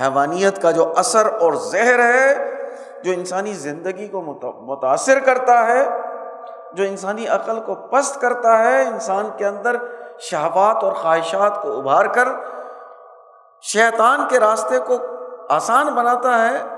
حیوانیت 0.00 0.62
کا 0.62 0.70
جو 0.70 0.92
اثر 0.96 1.26
اور 1.40 1.52
زہر 1.52 1.98
ہے، 1.98 2.54
جو 3.04 3.12
انسانی 3.12 3.52
زندگی 3.52 4.08
کو 4.08 4.20
متاثر 4.62 5.18
کرتا 5.18 5.66
ہے، 5.66 5.88
جو 6.72 6.84
انسانی 6.84 7.28
عقل 7.28 7.60
کو 7.60 7.74
پست 7.74 8.20
کرتا 8.20 8.58
ہے، 8.58 8.82
انسان 8.82 9.28
کے 9.36 9.46
اندر 9.46 9.76
شہبات 10.18 10.84
اور 10.84 10.92
خواہشات 10.92 11.62
کو 11.62 11.78
ابھار 11.78 12.06
کر 12.06 12.28
شیطان 13.62 14.20
کے 14.28 14.40
راستے 14.40 14.78
کو 14.78 14.96
آسان 15.48 15.86
بناتا 15.86 16.48
ہے۔ 16.48 16.73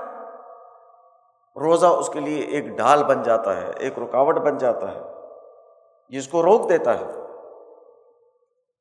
روزہ 1.59 1.85
اس 1.85 2.09
کے 2.09 2.19
لیے 2.19 2.41
ایک 2.41 2.65
ڈھال 2.65 3.03
بن 3.03 3.21
جاتا 3.21 3.57
ہے، 3.57 3.71
ایک 3.77 3.99
رکاوٹ 3.99 4.35
بن 4.35 4.57
جاتا 4.57 4.91
ہے، 4.91 5.01
جس 6.09 6.27
کو 6.27 6.43
روک 6.43 6.69
دیتا 6.69 6.99
ہے۔ 6.99 7.05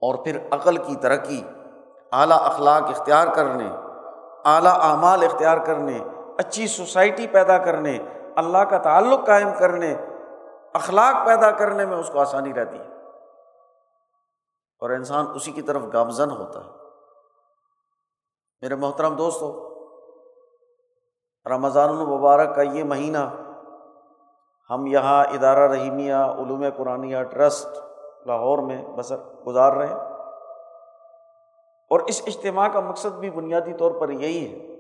اور 0.01 0.25
پھر 0.25 0.39
عقل 0.51 0.77
کی 0.77 0.97
ترقی، 0.97 1.45
اعلیٰ 2.12 2.39
اخلاق 2.41 2.83
اختیار 2.83 3.27
کرنے، 3.35 3.69
اعلیٰ 4.45 4.79
اعمال 4.81 5.25
اختیار 5.25 5.59
کرنے، 5.59 5.99
اچھی 6.39 6.67
سوسائٹی 6.67 7.27
پیدا 7.27 7.59
کرنے، 7.59 7.99
اللہ 8.37 8.59
کا 8.59 8.79
تعلق 8.79 9.27
قائم 9.27 9.49
کرنے، 9.59 9.97
اخلاق 10.75 11.27
پیدا 11.27 11.51
کرنے 11.51 11.87
میں 11.87 11.97
اس 11.97 12.11
کو 12.12 12.21
آسانی 12.21 12.55
رہتی 12.55 12.79
ہے۔ 12.79 12.87
اور 14.81 14.91
انسان 14.91 15.27
اسی 15.35 15.53
کی 15.53 15.62
طرف 15.62 15.83
گامزن 15.93 16.31
ہوتا 16.31 16.65
ہے۔ 16.65 16.71
میرے 18.61 18.75
محترم 18.75 19.17
دوستوں 19.17 19.76
رمضان 21.47 21.89
المبارک 21.89 22.55
کا 22.57 22.63
یہ 22.63 22.85
مہینہ 22.85 23.19
ہم 24.71 24.87
یہاں 24.87 25.25
ادارہ 25.25 25.69
رحیمیہ 25.69 26.15
علوم 26.15 26.65
قرآن 26.77 27.25
ٹرسٹ 27.25 27.79
لاہور 28.27 28.59
میں 28.59 28.85
بسر 28.85 29.17
گزار 29.47 29.73
رہے 29.73 29.87
ہیں۔ 29.87 29.95
اور 31.91 32.01
اس 32.01 32.23
اجتماع 32.27 32.69
کا 32.69 32.81
مقصد 32.81 33.09
بھی 33.09 33.31
بنیادی 33.31 33.73
طور 33.73 33.91
پر 33.91 34.11
یہی 34.11 34.53
ہے 34.53 34.77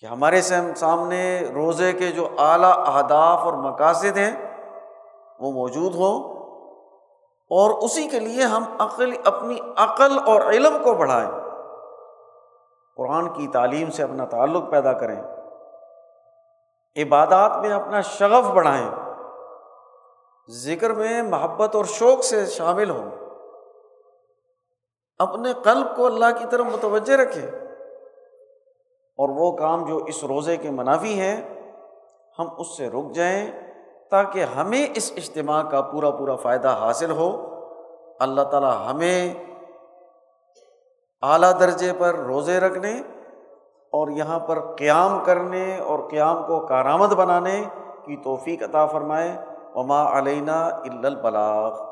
کہ 0.00 0.06
ہمارے 0.06 0.42
سامنے 0.76 1.40
روزے 1.54 1.92
کے 1.92 2.10
جو 2.10 2.28
اعلیٰ 2.38 2.72
اہداف 2.76 3.38
اور 3.38 3.52
مقاصد 3.52 4.16
ہیں، 4.16 4.58
وہ 5.40 5.52
موجود 5.52 5.94
ہوں۔ 5.94 6.32
اور 7.50 7.70
اسی 7.70 8.08
کے 8.08 8.20
لیے 8.20 8.42
ہم 8.42 8.64
عقل 8.78 9.12
اپنی 9.24 9.56
عقل 9.76 10.18
اور 10.26 10.40
علم 10.40 10.76
کو 10.84 10.94
بڑھائیں۔ 10.94 11.41
قرآن 12.96 13.28
کی 13.28 13.48
تعلیم 13.48 13.90
سے 13.90 14.02
اپنا 14.02 14.24
تعلق 14.24 14.70
پیدا 14.70 14.92
کریں۔ 14.92 15.22
عبادات 16.96 17.56
میں 17.56 17.70
اپنا 17.70 18.00
شغف 18.00 18.50
بڑھائیں۔ 18.50 18.90
ذکر 20.48 20.90
میں 20.90 21.22
محبت 21.22 21.76
اور 21.76 21.84
شوق 21.84 22.24
سے 22.24 22.46
شامل 22.46 22.90
ہوں۔ 22.90 23.10
اپنے 25.18 25.52
قلب 25.62 25.96
کو 25.96 26.06
اللہ 26.06 26.38
کی 26.38 26.44
طرف 26.50 26.66
متوجہ 26.66 27.12
رکھیں۔ 27.12 27.46
اور 29.18 29.28
وہ 29.28 29.56
کام 29.56 29.84
جو 29.84 29.96
اس 29.96 30.24
روزے 30.24 30.56
کے 30.56 30.70
منافی 30.70 31.20
ہیں، 31.20 31.62
ہم 32.38 32.48
اس 32.58 32.76
سے 32.76 32.88
رک 32.88 33.14
جائیں 33.14 33.50
تاکہ 34.10 34.44
ہمیں 34.44 34.86
اس 34.94 35.12
اجتماع 35.16 35.62
کا 35.62 35.80
پورا 35.80 36.10
پورا 36.10 36.36
فائدہ 36.36 36.68
حاصل 36.68 37.10
ہو۔ 37.10 37.48
اللہ 38.20 38.42
تعالیٰ 38.42 38.90
ہمیں 38.90 39.51
اعلیٰ 41.22 41.60
درجے 41.60 41.92
پر 41.98 42.14
روزے 42.14 42.60
رکھنے 42.60 43.00
اور 43.90 44.08
یہاں 44.08 44.38
پر 44.38 44.60
قیام 44.60 45.18
کرنے 45.24 45.78
اور 45.78 45.98
قیام 46.10 46.46
کو 46.46 46.60
کارآمد 46.60 47.06
بنانے 47.06 47.64
کی 48.04 48.16
توفیق 48.16 48.62
عطا 48.62 48.86
فرمائے۔ 48.86 49.36
وما 49.74 50.18
علینہ 50.18 50.68
البلاغ۔ 51.04 51.91